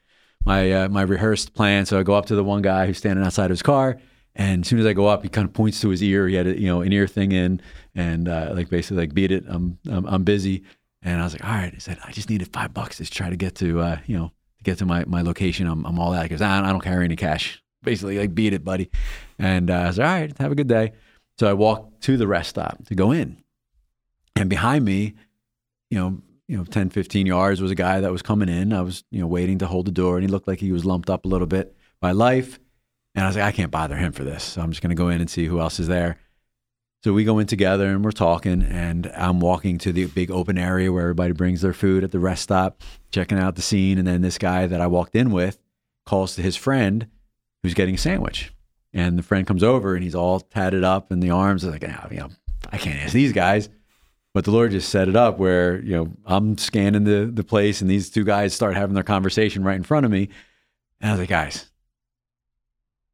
my 0.45 0.71
uh, 0.71 0.89
my 0.89 1.01
rehearsed 1.01 1.53
plan. 1.53 1.85
So 1.85 1.99
I 1.99 2.03
go 2.03 2.13
up 2.13 2.27
to 2.27 2.35
the 2.35 2.43
one 2.43 2.61
guy 2.61 2.85
who's 2.85 2.97
standing 2.97 3.25
outside 3.25 3.45
of 3.45 3.51
his 3.51 3.63
car, 3.63 3.97
and 4.35 4.63
as 4.63 4.67
soon 4.67 4.79
as 4.79 4.85
I 4.85 4.93
go 4.93 5.07
up, 5.07 5.23
he 5.23 5.29
kind 5.29 5.47
of 5.47 5.53
points 5.53 5.81
to 5.81 5.89
his 5.89 6.03
ear. 6.03 6.27
He 6.27 6.35
had 6.35 6.47
a, 6.47 6.59
you 6.59 6.67
know 6.67 6.81
an 6.81 6.91
ear 6.91 7.07
thing 7.07 7.31
in, 7.31 7.61
and 7.95 8.27
uh, 8.27 8.51
like 8.53 8.69
basically 8.69 8.97
like 8.97 9.13
beat 9.13 9.31
it. 9.31 9.45
I'm, 9.47 9.77
I'm 9.89 10.05
I'm 10.05 10.23
busy, 10.23 10.63
and 11.01 11.19
I 11.19 11.23
was 11.23 11.33
like, 11.33 11.43
all 11.43 11.51
right. 11.51 11.73
I 11.73 11.79
said 11.79 11.97
I 12.03 12.11
just 12.11 12.29
needed 12.29 12.51
five 12.53 12.73
bucks 12.73 12.97
to 12.97 13.05
try 13.05 13.29
to 13.29 13.37
get 13.37 13.55
to 13.55 13.79
uh, 13.79 13.97
you 14.05 14.17
know 14.17 14.31
to 14.57 14.63
get 14.63 14.77
to 14.79 14.85
my 14.85 15.05
my 15.05 15.21
location. 15.21 15.67
I'm 15.67 15.85
I'm 15.85 15.99
all 15.99 16.13
out 16.13 16.23
because 16.23 16.41
I, 16.41 16.59
I 16.59 16.71
don't 16.71 16.83
carry 16.83 17.05
any 17.05 17.15
cash. 17.15 17.61
Basically, 17.83 18.17
like 18.17 18.33
beat 18.33 18.53
it, 18.53 18.63
buddy. 18.63 18.89
And 19.37 19.69
uh, 19.69 19.75
I 19.75 19.87
was 19.87 19.97
like, 19.99 20.07
all 20.07 20.13
right, 20.13 20.37
have 20.39 20.51
a 20.51 20.55
good 20.55 20.67
day. 20.67 20.93
So 21.37 21.47
I 21.47 21.53
walked 21.53 22.01
to 22.03 22.17
the 22.17 22.27
rest 22.27 22.49
stop 22.49 22.83
to 22.85 22.95
go 22.95 23.11
in. 23.11 23.43
And 24.35 24.49
behind 24.49 24.83
me, 24.85 25.13
you 25.89 25.99
know, 25.99 26.21
you 26.47 26.57
know, 26.57 26.63
10, 26.63 26.89
15 26.89 27.25
yards 27.25 27.61
was 27.61 27.71
a 27.71 27.75
guy 27.75 28.01
that 28.01 28.11
was 28.11 28.21
coming 28.21 28.49
in. 28.49 28.73
I 28.73 28.81
was, 28.81 29.03
you 29.09 29.19
know, 29.19 29.27
waiting 29.27 29.59
to 29.59 29.67
hold 29.67 29.85
the 29.85 29.91
door 29.91 30.15
and 30.15 30.23
he 30.23 30.31
looked 30.31 30.47
like 30.47 30.59
he 30.59 30.71
was 30.71 30.85
lumped 30.85 31.09
up 31.09 31.25
a 31.25 31.27
little 31.27 31.47
bit 31.47 31.75
by 31.99 32.11
life. 32.11 32.59
And 33.15 33.23
I 33.23 33.27
was 33.27 33.35
like, 33.35 33.45
I 33.45 33.51
can't 33.51 33.71
bother 33.71 33.95
him 33.95 34.11
for 34.11 34.23
this. 34.23 34.43
So 34.43 34.61
I'm 34.61 34.71
just 34.71 34.81
going 34.81 34.89
to 34.89 34.95
go 34.95 35.09
in 35.09 35.21
and 35.21 35.29
see 35.29 35.45
who 35.45 35.59
else 35.59 35.79
is 35.79 35.87
there. 35.87 36.17
So 37.03 37.13
we 37.13 37.23
go 37.23 37.39
in 37.39 37.47
together 37.47 37.87
and 37.87 38.03
we're 38.03 38.11
talking, 38.11 38.63
and 38.63 39.07
I'm 39.15 39.39
walking 39.39 39.77
to 39.79 39.93
the 39.93 40.05
big 40.07 40.31
open 40.31 40.57
area 40.57 40.91
where 40.91 41.03
everybody 41.03 41.33
brings 41.33 41.61
their 41.61 41.71
food 41.71 42.03
at 42.03 42.11
the 42.11 42.19
rest 42.19 42.41
stop, 42.41 42.81
checking 43.11 43.37
out 43.37 43.55
the 43.55 43.61
scene. 43.61 43.99
And 43.99 44.07
then 44.07 44.21
this 44.21 44.39
guy 44.39 44.65
that 44.65 44.81
I 44.81 44.87
walked 44.87 45.15
in 45.15 45.31
with 45.31 45.59
calls 46.05 46.35
to 46.35 46.41
his 46.41 46.55
friend 46.55 47.07
who's 47.61 47.75
getting 47.75 47.95
a 47.95 47.99
sandwich. 47.99 48.53
And 48.91 49.19
the 49.19 49.23
friend 49.23 49.45
comes 49.45 49.63
over 49.63 49.93
and 49.93 50.03
he's 50.03 50.15
all 50.15 50.39
tatted 50.39 50.83
up 50.83 51.11
in 51.11 51.19
the 51.19 51.29
arms. 51.29 51.63
I 51.63 51.67
was 51.67 51.81
like, 51.81 52.11
you 52.11 52.17
know, 52.17 52.29
I 52.71 52.77
can't 52.77 52.99
ask 52.99 53.13
these 53.13 53.33
guys. 53.33 53.69
But 54.35 54.43
the 54.43 54.51
Lord 54.51 54.71
just 54.71 54.89
set 54.89 55.07
it 55.07 55.15
up 55.15 55.39
where, 55.39 55.81
you 55.81 55.95
know, 55.95 56.11
I'm 56.25 56.57
scanning 56.57 57.05
the, 57.05 57.31
the 57.33 57.45
place 57.45 57.79
and 57.79 57.89
these 57.89 58.09
two 58.09 58.25
guys 58.25 58.53
start 58.53 58.75
having 58.75 58.93
their 58.93 59.01
conversation 59.01 59.63
right 59.63 59.77
in 59.77 59.83
front 59.83 60.05
of 60.05 60.11
me. 60.11 60.27
And 60.99 61.09
I 61.09 61.13
was 61.13 61.21
like, 61.21 61.29
guys, 61.29 61.69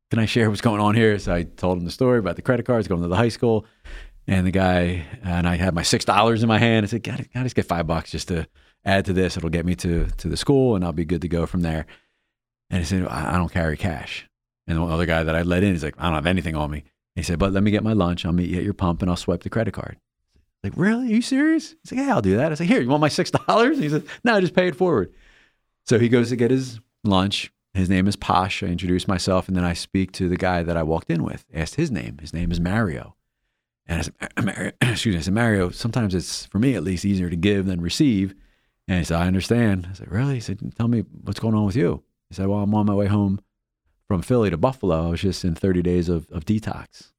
can 0.09 0.17
I 0.17 0.25
share 0.25 0.49
what's 0.49 0.61
going 0.61 0.81
on 0.81 0.95
here? 0.95 1.19
So 1.19 1.31
I 1.31 1.43
told 1.43 1.77
him 1.77 1.85
the 1.85 1.91
story 1.91 2.17
about 2.17 2.37
the 2.37 2.41
credit 2.41 2.65
cards 2.65 2.87
going 2.87 3.03
to 3.03 3.07
the 3.07 3.15
high 3.15 3.29
school. 3.29 3.67
And 4.25 4.47
the 4.47 4.51
guy, 4.51 5.05
and 5.21 5.47
I 5.47 5.57
had 5.57 5.75
my 5.75 5.83
$6 5.83 6.41
in 6.41 6.47
my 6.47 6.57
hand. 6.57 6.87
I 6.87 6.89
said, 6.89 7.03
can 7.03 7.23
I 7.35 7.43
just 7.43 7.55
get 7.55 7.67
five 7.67 7.85
bucks 7.85 8.09
just 8.09 8.29
to 8.29 8.47
add 8.83 9.05
to 9.05 9.13
this? 9.13 9.37
It'll 9.37 9.51
get 9.51 9.63
me 9.63 9.75
to, 9.75 10.07
to 10.07 10.27
the 10.27 10.35
school 10.35 10.75
and 10.75 10.83
I'll 10.83 10.91
be 10.91 11.05
good 11.05 11.21
to 11.21 11.27
go 11.27 11.45
from 11.45 11.61
there. 11.61 11.85
And 12.71 12.79
he 12.79 12.85
said, 12.85 13.05
I 13.05 13.37
don't 13.37 13.53
carry 13.53 13.77
cash. 13.77 14.27
And 14.65 14.79
the 14.79 14.83
other 14.85 15.05
guy 15.05 15.21
that 15.21 15.35
I 15.35 15.43
let 15.43 15.61
in, 15.61 15.73
he's 15.73 15.83
like, 15.83 15.93
I 15.99 16.05
don't 16.05 16.15
have 16.15 16.25
anything 16.25 16.55
on 16.55 16.71
me. 16.71 16.83
He 17.13 17.21
said, 17.21 17.37
but 17.37 17.53
let 17.53 17.61
me 17.61 17.69
get 17.69 17.83
my 17.83 17.93
lunch. 17.93 18.25
I'll 18.25 18.33
meet 18.33 18.49
you 18.49 18.57
at 18.57 18.63
your 18.63 18.73
pump 18.73 19.03
and 19.03 19.11
I'll 19.11 19.17
swipe 19.17 19.43
the 19.43 19.51
credit 19.51 19.75
card. 19.75 19.99
Like, 20.63 20.73
really? 20.75 21.07
Are 21.07 21.15
you 21.15 21.21
serious? 21.21 21.75
He's 21.83 21.91
like, 21.91 22.05
yeah, 22.05 22.13
I'll 22.13 22.21
do 22.21 22.37
that. 22.37 22.51
I 22.51 22.55
said, 22.55 22.67
here, 22.67 22.81
you 22.81 22.89
want 22.89 23.01
my 23.01 23.07
six 23.07 23.31
dollars? 23.47 23.79
He 23.79 23.89
said, 23.89 24.03
no, 24.23 24.39
just 24.39 24.55
pay 24.55 24.67
it 24.67 24.75
forward. 24.75 25.13
So 25.85 25.97
he 25.97 26.09
goes 26.09 26.29
to 26.29 26.35
get 26.35 26.51
his 26.51 26.79
lunch. 27.03 27.51
His 27.73 27.89
name 27.89 28.07
is 28.07 28.15
Posh. 28.15 28.61
I 28.63 28.67
introduce 28.67 29.07
myself, 29.07 29.47
and 29.47 29.55
then 29.55 29.63
I 29.63 29.73
speak 29.73 30.11
to 30.13 30.27
the 30.27 30.37
guy 30.37 30.61
that 30.61 30.77
I 30.77 30.83
walked 30.83 31.09
in 31.09 31.23
with. 31.23 31.45
Asked 31.53 31.75
his 31.75 31.89
name. 31.89 32.17
His 32.19 32.33
name 32.33 32.51
is 32.51 32.59
Mario. 32.59 33.15
And 33.87 33.99
I 33.99 34.01
said, 34.01 34.13
Mario, 34.45 34.71
excuse 34.81 35.15
me, 35.15 35.19
I 35.19 35.23
said, 35.23 35.33
Mario, 35.33 35.69
sometimes 35.69 36.13
it's, 36.13 36.45
for 36.45 36.59
me 36.59 36.75
at 36.75 36.83
least, 36.83 37.05
easier 37.05 37.29
to 37.29 37.35
give 37.35 37.65
than 37.65 37.81
receive. 37.81 38.35
And 38.87 38.99
he 38.99 39.05
said, 39.05 39.19
I 39.19 39.27
understand. 39.27 39.87
I 39.89 39.93
said, 39.93 40.11
really? 40.11 40.35
He 40.35 40.39
said, 40.41 40.59
tell 40.75 40.87
me 40.87 41.05
what's 41.23 41.39
going 41.39 41.55
on 41.55 41.65
with 41.65 41.75
you. 41.75 42.03
He 42.29 42.35
said, 42.35 42.47
well, 42.47 42.59
I'm 42.59 42.75
on 42.75 42.85
my 42.85 42.93
way 42.93 43.07
home 43.07 43.39
from 44.07 44.21
Philly 44.21 44.49
to 44.49 44.57
Buffalo. 44.57 45.07
I 45.07 45.09
was 45.11 45.21
just 45.21 45.45
in 45.45 45.55
30 45.55 45.81
days 45.81 46.09
of, 46.09 46.29
of 46.29 46.45
detox 46.45 47.11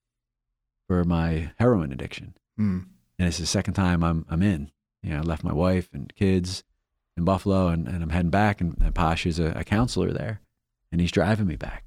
for 0.87 1.05
my 1.05 1.52
heroin 1.59 1.92
addiction. 1.92 2.35
Mm. 2.61 2.87
And 3.22 3.28
it's 3.28 3.38
the 3.38 3.46
second 3.46 3.74
time 3.74 4.02
I'm, 4.02 4.26
I'm 4.28 4.42
in. 4.42 4.72
You 5.00 5.11
know, 5.11 5.18
I 5.18 5.20
left 5.20 5.44
my 5.44 5.52
wife 5.52 5.88
and 5.92 6.12
kids 6.16 6.64
in 7.16 7.22
Buffalo 7.22 7.68
and, 7.68 7.87
and 7.87 8.02
I'm 8.02 8.11
heading 8.11 8.30
back. 8.30 8.61
And, 8.61 8.76
and 8.82 8.92
Posh 8.92 9.26
is 9.26 9.38
a, 9.38 9.52
a 9.54 9.62
counselor 9.62 10.11
there 10.11 10.40
and 10.90 11.00
he's 11.00 11.12
driving 11.12 11.46
me 11.46 11.54
back. 11.54 11.85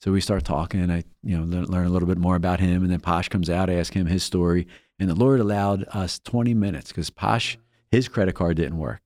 So 0.00 0.10
we 0.10 0.20
start 0.20 0.44
talking, 0.44 0.80
and 0.80 0.90
I, 0.92 1.04
you 1.22 1.36
know, 1.38 1.44
learn, 1.44 1.66
learn, 1.66 1.86
a 1.86 1.90
little 1.90 2.08
bit 2.08 2.18
more 2.18 2.34
about 2.34 2.58
him. 2.58 2.82
And 2.82 2.90
then 2.90 2.98
Posh 2.98 3.28
comes 3.28 3.48
out, 3.48 3.70
I 3.70 3.74
ask 3.74 3.92
him 3.92 4.06
his 4.06 4.24
story, 4.24 4.66
and 4.98 5.08
the 5.08 5.14
Lord 5.14 5.38
allowed 5.38 5.84
us 5.92 6.18
20 6.24 6.54
minutes 6.54 6.88
because 6.88 7.08
Posh, 7.08 7.56
his 7.92 8.08
credit 8.08 8.34
card 8.34 8.56
didn't 8.56 8.78
work, 8.78 9.00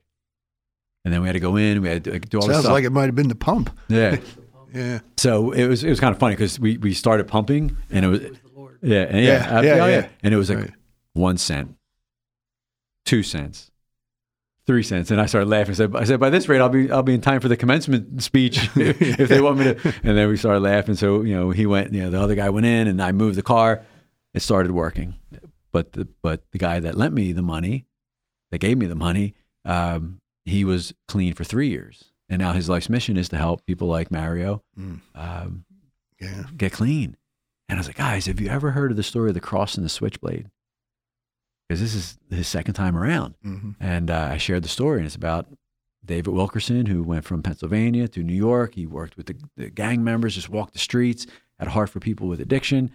and 1.05 1.13
then 1.13 1.21
we 1.21 1.29
had 1.29 1.35
to 1.35 1.41
go 1.41 1.57
in, 1.57 1.83
we 1.83 1.89
had 1.89 2.05
to 2.05 2.19
do 2.19 2.39
all 2.39 2.47
this 2.47 2.55
Sounds 2.57 2.65
stuff. 2.65 2.73
like 2.73 2.85
it 2.85 2.93
might 2.93 3.05
have 3.07 3.15
been 3.15 3.29
the 3.29 3.35
pump. 3.35 3.71
yeah. 3.89 4.17
Yeah. 4.75 5.01
So 5.19 5.51
it 5.53 5.67
was 5.67 5.85
it 5.85 5.91
was 5.91 6.01
kind 6.01 6.15
of 6.15 6.19
funny 6.19 6.35
because 6.35 6.59
we 6.59 6.79
we 6.79 6.95
started 6.95 7.29
pumping, 7.29 7.77
and 7.91 8.07
it 8.07 8.09
was 8.09 8.21
Praise 8.21 8.39
the 8.43 8.59
Lord. 8.59 8.79
yeah, 8.81 9.03
and 9.03 9.23
yeah, 9.23 9.61
Yeah, 9.61 9.77
yeah, 9.77 9.85
oh, 9.85 9.87
yeah. 9.87 10.09
and 10.23 10.33
it 10.33 10.37
was 10.39 10.49
like 10.49 10.59
Right. 10.61 10.71
One 11.15 11.37
cent, 11.39 11.77
two 13.05 13.23
cents, 13.23 13.71
three 14.67 14.83
cents, 14.83 15.11
and 15.11 15.21
I 15.21 15.27
started 15.27 15.49
laughing. 15.49 15.73
I 15.73 15.75
said, 15.75 15.97
I 15.97 16.05
said, 16.05 16.21
by 16.21 16.31
this 16.31 16.49
rate, 16.49 16.61
I'll 16.61 16.69
be 16.69 16.91
I'll 16.91 17.03
be 17.03 17.15
in 17.15 17.21
time 17.21 17.41
for 17.41 17.49
the 17.49 17.57
commencement 17.57 18.23
speech 18.23 18.69
if 18.77 19.29
they 19.29 19.41
want 19.41 19.59
me 19.59 19.65
to. 19.75 19.95
And 20.05 20.17
then 20.17 20.29
we 20.29 20.37
started 20.37 20.61
laughing. 20.61 20.95
So 20.95 21.23
you 21.23 21.35
know, 21.35 21.51
he 21.51 21.67
went. 21.67 21.93
You 21.93 22.05
know, 22.05 22.11
the 22.11 22.21
other 22.21 22.35
guy 22.35 22.51
went 22.51 22.67
in, 22.67 22.87
and 22.89 23.03
I 23.03 23.13
moved 23.13 23.37
the 23.37 23.43
car. 23.43 23.83
It 24.35 24.41
started 24.41 24.73
working, 24.73 25.15
but 25.73 25.93
the 25.93 26.09
but 26.23 26.43
the 26.53 26.59
guy 26.59 26.81
that 26.81 26.97
lent 26.97 27.13
me 27.15 27.33
the 27.33 27.43
money, 27.43 27.87
that 28.51 28.59
gave 28.59 28.79
me 28.79 28.87
the 28.87 28.95
money, 28.95 29.35
um, 29.65 30.21
he 30.45 30.65
was 30.65 30.95
clean 31.09 31.35
for 31.35 31.45
three 31.45 31.69
years, 31.69 32.05
and 32.31 32.41
now 32.41 32.53
his 32.53 32.69
life's 32.69 32.89
mission 32.89 33.17
is 33.19 33.29
to 33.29 33.37
help 33.37 33.67
people 33.67 33.89
like 33.89 34.11
Mario 34.11 34.63
Mm. 34.79 35.01
um, 35.15 35.65
Yeah. 36.21 36.45
get 36.57 36.73
clean. 36.73 37.17
And 37.69 37.79
I 37.79 37.81
was 37.81 37.87
like, 37.89 37.97
guys, 37.97 38.27
have 38.27 38.41
you 38.41 38.49
ever 38.49 38.71
heard 38.73 38.91
of 38.91 38.97
the 38.97 39.03
story 39.03 39.31
of 39.31 39.35
the 39.35 39.41
cross 39.41 39.77
and 39.77 39.85
the 39.85 39.89
switchblade? 39.91 40.49
Because 41.73 41.81
this 41.81 41.95
is 41.95 42.19
his 42.29 42.49
second 42.49 42.75
time 42.75 42.99
around. 42.99 43.35
hmm 43.43 43.71
And 43.81 44.11
uh, 44.11 44.29
I 44.31 44.37
shared 44.37 44.63
the 44.63 44.69
story, 44.69 44.99
and 44.99 45.07
it's 45.07 45.15
about 45.17 45.47
David 46.05 46.35
Wilkerson, 46.35 46.85
who 46.85 47.03
went 47.03 47.25
from 47.25 47.43
Pennsylvania 47.43 48.09
to 48.09 48.23
New 48.23 48.35
York. 48.35 48.75
He 48.75 48.85
worked 48.85 49.17
with 49.17 49.25
the, 49.25 49.37
the 49.57 49.71
gang 49.71 50.05
members, 50.05 50.35
just 50.35 50.51
walked 50.51 50.75
the 50.75 50.79
streets, 50.79 51.27
had 51.59 51.69
a 51.69 51.71
heart 51.71 51.89
for 51.89 51.99
people 51.99 52.29
with 52.29 52.43
addiction. 52.43 52.93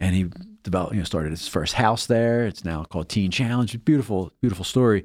And 0.00 0.16
he 0.16 0.30
developed, 0.64 0.94
you 0.94 0.98
know, 0.98 1.04
started 1.04 1.30
his 1.30 1.46
first 1.46 1.74
house 1.74 2.06
there. 2.06 2.44
It's 2.44 2.64
now 2.64 2.82
called 2.82 3.08
Teen 3.08 3.30
Challenge. 3.30 3.84
Beautiful, 3.84 4.32
beautiful 4.40 4.64
story. 4.64 5.04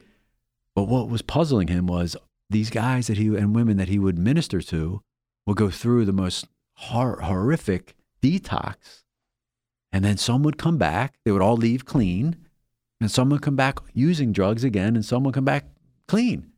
But 0.73 0.85
what 0.85 1.07
was 1.07 1.21
puzzling 1.21 1.67
him 1.67 1.85
was 1.85 2.17
these 2.49 2.71
guys 2.71 3.05
that 3.05 3.17
he 3.19 3.27
and 3.27 3.53
women 3.53 3.77
that 3.77 3.89
he 3.89 3.99
would 3.99 4.17
minister 4.17 4.59
to 4.59 5.03
would 5.45 5.57
go 5.57 5.69
through 5.69 6.05
the 6.05 6.13
most 6.13 6.47
hor- 6.73 7.21
horrific 7.21 7.93
detox. 8.23 9.03
And 9.91 10.03
then 10.03 10.17
some 10.17 10.41
would 10.41 10.57
come 10.57 10.79
back, 10.79 11.19
they 11.25 11.31
would 11.31 11.43
all 11.43 11.57
leave 11.57 11.85
clean, 11.85 12.37
and 12.99 13.11
some 13.11 13.29
would 13.29 13.41
come 13.41 13.55
back 13.55 13.79
using 13.93 14.31
drugs 14.31 14.63
again, 14.63 14.95
and 14.95 15.05
some 15.05 15.23
would 15.23 15.33
come 15.33 15.45
back 15.45 15.65
clean. 16.07 16.51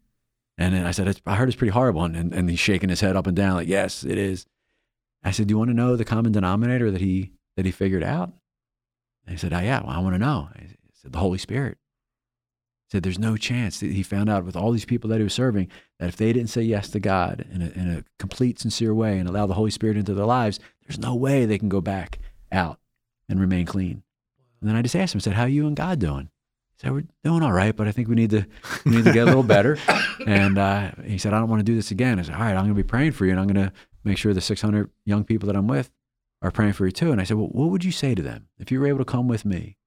And 0.58 0.74
then 0.74 0.86
I 0.86 0.92
said, 0.92 1.22
I 1.26 1.36
heard 1.36 1.48
it's 1.48 1.58
pretty 1.58 1.72
horrible. 1.72 2.04
And, 2.04 2.16
and, 2.16 2.34
and 2.34 2.50
he's 2.50 2.60
shaking 2.60 2.90
his 2.90 3.02
head 3.02 3.16
up 3.16 3.28
and 3.28 3.36
down, 3.36 3.56
like, 3.56 3.68
yes, 3.68 4.04
it 4.04 4.18
is. 4.18 4.46
I 5.24 5.32
said, 5.32 5.48
do 5.48 5.54
you 5.54 5.58
want 5.58 5.70
to 5.70 5.76
know 5.76 5.96
the 5.96 6.06
common 6.06 6.32
denominator 6.32 6.92
that 6.92 7.02
he, 7.02 7.32
that 7.56 7.66
he 7.66 7.72
figured 7.72 8.04
out? 8.04 8.34
And 9.26 9.36
he 9.36 9.38
said, 9.38 9.54
oh, 9.54 9.60
yeah, 9.60 9.82
well, 9.82 9.92
I 9.92 10.00
want 10.00 10.16
to 10.16 10.20
know. 10.20 10.50
I 10.56 10.76
said, 10.94 11.14
the 11.14 11.20
Holy 11.20 11.38
Spirit. 11.38 11.78
He 12.88 12.92
said, 12.92 13.04
there's 13.04 13.20
no 13.20 13.38
chance. 13.38 13.80
That 13.80 13.92
he 13.92 14.04
found 14.04 14.30
out 14.30 14.44
with 14.44 14.56
all 14.56 14.72
these 14.72 14.86
people 14.86 15.10
that 15.10 15.18
he 15.18 15.24
was 15.24 15.34
serving 15.34 15.70
that 16.00 16.10
if 16.10 16.18
they 16.18 16.34
didn't 16.34 16.50
say 16.50 16.62
yes 16.62 16.90
to 16.90 17.00
God 17.00 17.46
in 17.52 17.62
a, 17.62 17.70
in 17.70 17.90
a 17.90 18.04
complete, 18.18 18.60
sincere 18.60 18.94
way 18.94 19.18
and 19.18 19.30
allow 19.30 19.46
the 19.46 19.54
Holy 19.54 19.72
Spirit 19.72 19.98
into 19.98 20.14
their 20.14 20.26
lives, 20.26 20.60
there's 20.86 21.00
no 21.00 21.16
way 21.16 21.46
they 21.46 21.60
can 21.60 21.70
go 21.70 21.82
back 21.82 22.20
out 22.52 22.80
and 23.30 23.40
remain 23.40 23.66
clean. 23.66 24.04
And 24.60 24.70
then 24.70 24.76
I 24.76 24.82
just 24.82 24.96
asked 24.96 25.14
him, 25.14 25.20
I 25.20 25.22
said, 25.22 25.34
how 25.34 25.44
are 25.44 25.50
you 25.50 25.68
and 25.68 25.76
God 25.76 26.00
doing? 26.00 26.30
He 26.72 26.82
said, 26.82 26.92
we're 26.92 27.06
doing 27.24 27.44
all 27.44 27.52
right, 27.52 27.76
but 27.76 27.88
I 27.88 27.92
think 27.92 28.08
we 28.08 28.16
need 28.16 28.30
to, 28.32 28.46
we 28.86 28.92
need 28.92 29.06
to 29.06 29.14
get 29.14 29.24
a 29.24 29.26
little 29.26 29.44
better. 29.44 29.78
And 30.28 30.58
uh, 30.58 30.92
he 31.06 31.18
said, 31.18 31.34
I 31.34 31.40
don't 31.40 31.50
want 31.50 31.62
to 31.62 31.64
do 31.64 31.76
this 31.76 31.92
again. 31.92 32.20
I 32.20 32.24
said, 32.24 32.36
all 32.36 32.42
right, 32.42 32.50
I'm 32.50 32.66
going 32.66 32.70
to 32.70 32.74
be 32.76 32.84
praying 32.84 33.14
for 33.14 33.26
you 33.26 33.32
and 33.32 33.40
I'm 33.40 33.48
going 33.48 33.66
to 33.68 33.72
make 34.04 34.18
sure 34.18 34.34
the 34.34 34.42
600 34.42 34.90
young 35.06 35.24
people 35.24 35.48
that 35.48 35.56
I'm 35.56 35.66
with 35.66 35.92
are 36.42 36.52
praying 36.52 36.74
for 36.74 36.86
you 36.86 36.92
too. 36.92 37.14
And 37.14 37.22
I 37.22 37.24
said, 37.24 37.38
well, 37.38 37.48
what 37.48 37.70
would 37.70 37.86
you 37.86 37.92
say 37.94 38.16
to 38.16 38.22
them 38.22 38.48
if 38.58 38.70
you 38.70 38.82
were 38.82 38.88
able 38.88 39.00
to 39.00 39.06
come 39.06 39.30
with 39.30 39.46
me 39.46 39.78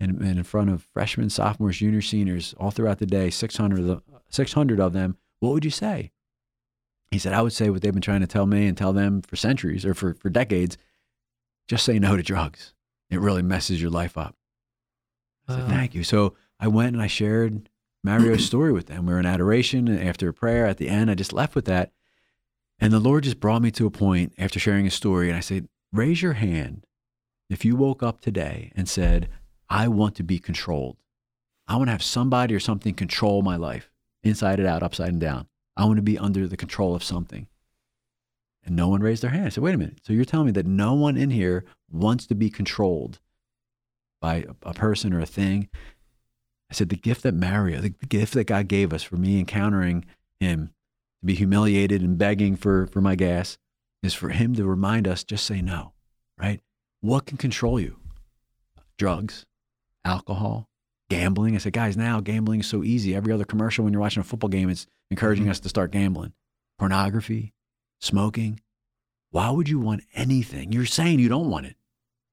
and, 0.00 0.18
and 0.22 0.38
in 0.38 0.44
front 0.44 0.70
of 0.70 0.82
freshmen, 0.94 1.28
sophomores, 1.28 1.76
juniors, 1.76 2.08
seniors, 2.08 2.54
all 2.58 2.70
throughout 2.70 2.98
the 2.98 3.06
day, 3.06 3.28
600 3.28 3.80
of, 3.80 3.86
them, 3.86 4.02
600 4.30 4.80
of 4.80 4.94
them, 4.94 5.18
what 5.40 5.52
would 5.52 5.64
you 5.64 5.70
say? 5.70 6.10
He 7.10 7.18
said, 7.18 7.34
I 7.34 7.42
would 7.42 7.52
say 7.52 7.68
what 7.68 7.82
they've 7.82 7.92
been 7.92 8.02
trying 8.02 8.22
to 8.22 8.26
tell 8.26 8.46
me 8.46 8.66
and 8.66 8.76
tell 8.76 8.94
them 8.94 9.20
for 9.20 9.36
centuries 9.36 9.84
or 9.84 9.92
for, 9.92 10.14
for 10.14 10.30
decades 10.30 10.78
just 11.68 11.84
say 11.84 11.98
no 11.98 12.16
to 12.16 12.22
drugs. 12.22 12.74
It 13.10 13.20
really 13.20 13.42
messes 13.42 13.80
your 13.80 13.90
life 13.90 14.16
up. 14.18 14.34
I 15.48 15.54
said, 15.54 15.62
Wow. 15.64 15.68
thank 15.68 15.94
you. 15.94 16.02
So 16.04 16.34
I 16.58 16.68
went 16.68 16.94
and 16.94 17.02
I 17.02 17.06
shared 17.06 17.68
Mario's 18.02 18.44
story 18.46 18.72
with 18.72 18.86
them. 18.86 19.06
We 19.06 19.12
were 19.12 19.20
in 19.20 19.26
adoration 19.26 19.88
and 19.88 20.02
after 20.06 20.28
a 20.28 20.34
prayer 20.34 20.66
at 20.66 20.78
the 20.78 20.88
end, 20.88 21.10
I 21.10 21.14
just 21.14 21.32
left 21.32 21.54
with 21.54 21.66
that. 21.66 21.92
And 22.78 22.92
the 22.92 23.00
Lord 23.00 23.24
just 23.24 23.40
brought 23.40 23.62
me 23.62 23.70
to 23.72 23.86
a 23.86 23.90
point 23.90 24.34
after 24.38 24.58
sharing 24.58 24.84
his 24.84 24.94
story. 24.94 25.28
And 25.28 25.36
I 25.36 25.40
said, 25.40 25.68
raise 25.92 26.20
your 26.20 26.34
hand 26.34 26.84
if 27.48 27.64
you 27.64 27.76
woke 27.76 28.02
up 28.02 28.20
today 28.20 28.72
and 28.76 28.88
said, 28.88 29.28
I 29.68 29.88
want 29.88 30.14
to 30.16 30.22
be 30.22 30.38
controlled. 30.38 30.96
I 31.68 31.76
want 31.76 31.88
to 31.88 31.92
have 31.92 32.02
somebody 32.02 32.54
or 32.54 32.60
something 32.60 32.94
control 32.94 33.42
my 33.42 33.56
life, 33.56 33.90
inside 34.22 34.58
and 34.60 34.68
out, 34.68 34.82
upside 34.82 35.08
and 35.08 35.20
down. 35.20 35.48
I 35.76 35.84
want 35.84 35.96
to 35.96 36.02
be 36.02 36.18
under 36.18 36.46
the 36.46 36.56
control 36.56 36.94
of 36.94 37.02
something. 37.02 37.48
And 38.66 38.74
no 38.74 38.88
one 38.88 39.00
raised 39.00 39.22
their 39.22 39.30
hand. 39.30 39.46
I 39.46 39.48
said, 39.50 39.62
wait 39.62 39.74
a 39.74 39.78
minute. 39.78 40.00
So 40.04 40.12
you're 40.12 40.24
telling 40.24 40.46
me 40.46 40.52
that 40.52 40.66
no 40.66 40.92
one 40.92 41.16
in 41.16 41.30
here 41.30 41.64
wants 41.90 42.26
to 42.26 42.34
be 42.34 42.50
controlled 42.50 43.20
by 44.20 44.44
a, 44.64 44.70
a 44.70 44.74
person 44.74 45.14
or 45.14 45.20
a 45.20 45.26
thing? 45.26 45.68
I 46.68 46.74
said, 46.74 46.88
the 46.88 46.96
gift 46.96 47.22
that 47.22 47.34
Mario, 47.34 47.80
the, 47.80 47.94
the 48.00 48.06
gift 48.06 48.34
that 48.34 48.48
God 48.48 48.66
gave 48.66 48.92
us 48.92 49.04
for 49.04 49.16
me 49.16 49.38
encountering 49.38 50.04
him, 50.40 50.72
to 51.20 51.26
be 51.26 51.34
humiliated 51.34 52.02
and 52.02 52.18
begging 52.18 52.56
for, 52.56 52.88
for 52.88 53.00
my 53.00 53.14
gas, 53.14 53.56
is 54.02 54.14
for 54.14 54.30
him 54.30 54.54
to 54.56 54.64
remind 54.66 55.06
us 55.06 55.22
just 55.22 55.46
say 55.46 55.62
no, 55.62 55.92
right? 56.36 56.60
What 57.00 57.24
can 57.26 57.36
control 57.38 57.78
you? 57.78 57.98
Drugs, 58.98 59.46
alcohol, 60.04 60.68
gambling. 61.08 61.54
I 61.54 61.58
said, 61.58 61.72
guys, 61.72 61.96
now 61.96 62.20
gambling 62.20 62.60
is 62.60 62.66
so 62.66 62.82
easy. 62.82 63.14
Every 63.14 63.32
other 63.32 63.44
commercial 63.44 63.84
when 63.84 63.92
you're 63.92 64.00
watching 64.02 64.22
a 64.22 64.24
football 64.24 64.50
game, 64.50 64.68
it's 64.68 64.86
encouraging 65.10 65.46
Mhm. 65.46 65.50
us 65.50 65.60
to 65.60 65.68
start 65.68 65.92
gambling. 65.92 66.32
Pornography, 66.78 67.52
smoking. 68.00 68.60
Why 69.30 69.50
would 69.50 69.68
you 69.68 69.78
want 69.78 70.04
anything? 70.14 70.72
You're 70.72 70.86
saying 70.86 71.18
you 71.18 71.28
don't 71.28 71.50
want 71.50 71.66
it, 71.66 71.76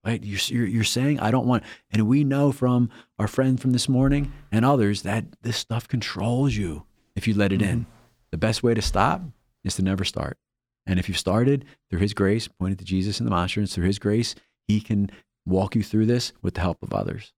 right? 0.05 0.23
You're, 0.23 0.39
you're, 0.47 0.67
you're 0.67 0.83
saying, 0.83 1.19
I 1.19 1.31
don't 1.31 1.47
want 1.47 1.63
And 1.91 2.07
we 2.07 2.23
know 2.23 2.51
from 2.51 2.89
our 3.19 3.27
friend 3.27 3.59
from 3.59 3.71
this 3.71 3.89
morning 3.89 4.31
and 4.51 4.63
others 4.63 5.01
that 5.01 5.25
this 5.41 5.57
stuff 5.57 5.87
controls 5.87 6.55
you 6.55 6.85
if 7.15 7.27
you 7.27 7.33
let 7.33 7.51
it 7.51 7.61
in. 7.61 7.81
Mm-hmm. 7.81 7.91
The 8.31 8.37
best 8.37 8.63
way 8.63 8.73
to 8.73 8.81
stop 8.81 9.21
is 9.63 9.75
to 9.75 9.81
never 9.81 10.03
start. 10.03 10.37
And 10.85 10.99
if 10.99 11.07
you've 11.07 11.17
started 11.17 11.65
through 11.89 11.99
his 11.99 12.13
grace, 12.13 12.47
pointed 12.47 12.79
to 12.79 12.85
Jesus 12.85 13.19
and 13.19 13.27
the 13.27 13.31
monstrance, 13.31 13.73
through 13.73 13.85
his 13.85 13.99
grace, 13.99 14.35
he 14.67 14.81
can 14.81 15.09
walk 15.45 15.75
you 15.75 15.83
through 15.83 16.05
this 16.05 16.33
with 16.41 16.55
the 16.55 16.61
help 16.61 16.81
of 16.81 16.93
others. 16.93 17.33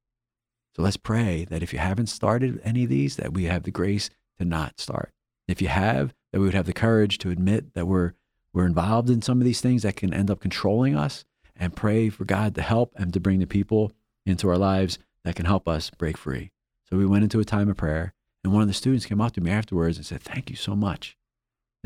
So 0.75 0.81
let's 0.81 0.97
pray 0.97 1.45
that 1.49 1.63
if 1.63 1.71
you 1.71 1.79
haven't 1.79 2.07
started 2.07 2.59
any 2.63 2.83
of 2.83 2.89
these, 2.89 3.15
that 3.15 3.33
we 3.33 3.45
have 3.45 3.63
the 3.63 3.71
grace 3.71 4.09
to 4.39 4.45
not 4.45 4.79
start. 4.79 5.11
If 5.47 5.61
you 5.61 5.67
have, 5.67 6.13
that 6.35 6.41
we 6.41 6.45
would 6.47 6.53
have 6.53 6.65
the 6.65 6.73
courage 6.73 7.17
to 7.19 7.29
admit 7.29 7.73
that 7.75 7.87
we're 7.87 8.11
we're 8.51 8.65
involved 8.65 9.09
in 9.09 9.21
some 9.21 9.39
of 9.39 9.45
these 9.45 9.61
things 9.61 9.83
that 9.83 9.95
can 9.95 10.13
end 10.13 10.29
up 10.29 10.41
controlling 10.41 10.93
us 10.93 11.23
and 11.55 11.77
pray 11.77 12.09
for 12.09 12.25
God 12.25 12.55
to 12.55 12.61
help 12.61 12.91
and 12.97 13.13
to 13.13 13.21
bring 13.21 13.39
the 13.39 13.47
people 13.47 13.93
into 14.25 14.49
our 14.49 14.57
lives 14.57 14.99
that 15.23 15.37
can 15.37 15.45
help 15.45 15.65
us 15.65 15.89
break 15.91 16.17
free. 16.17 16.51
So 16.89 16.97
we 16.97 17.05
went 17.05 17.23
into 17.23 17.39
a 17.39 17.45
time 17.45 17.69
of 17.69 17.77
prayer 17.77 18.13
and 18.43 18.51
one 18.51 18.61
of 18.61 18.67
the 18.67 18.73
students 18.73 19.05
came 19.05 19.21
up 19.21 19.31
to 19.35 19.41
me 19.41 19.49
afterwards 19.49 19.95
and 19.95 20.05
said, 20.05 20.21
"Thank 20.21 20.49
you 20.49 20.57
so 20.57 20.75
much. 20.75 21.17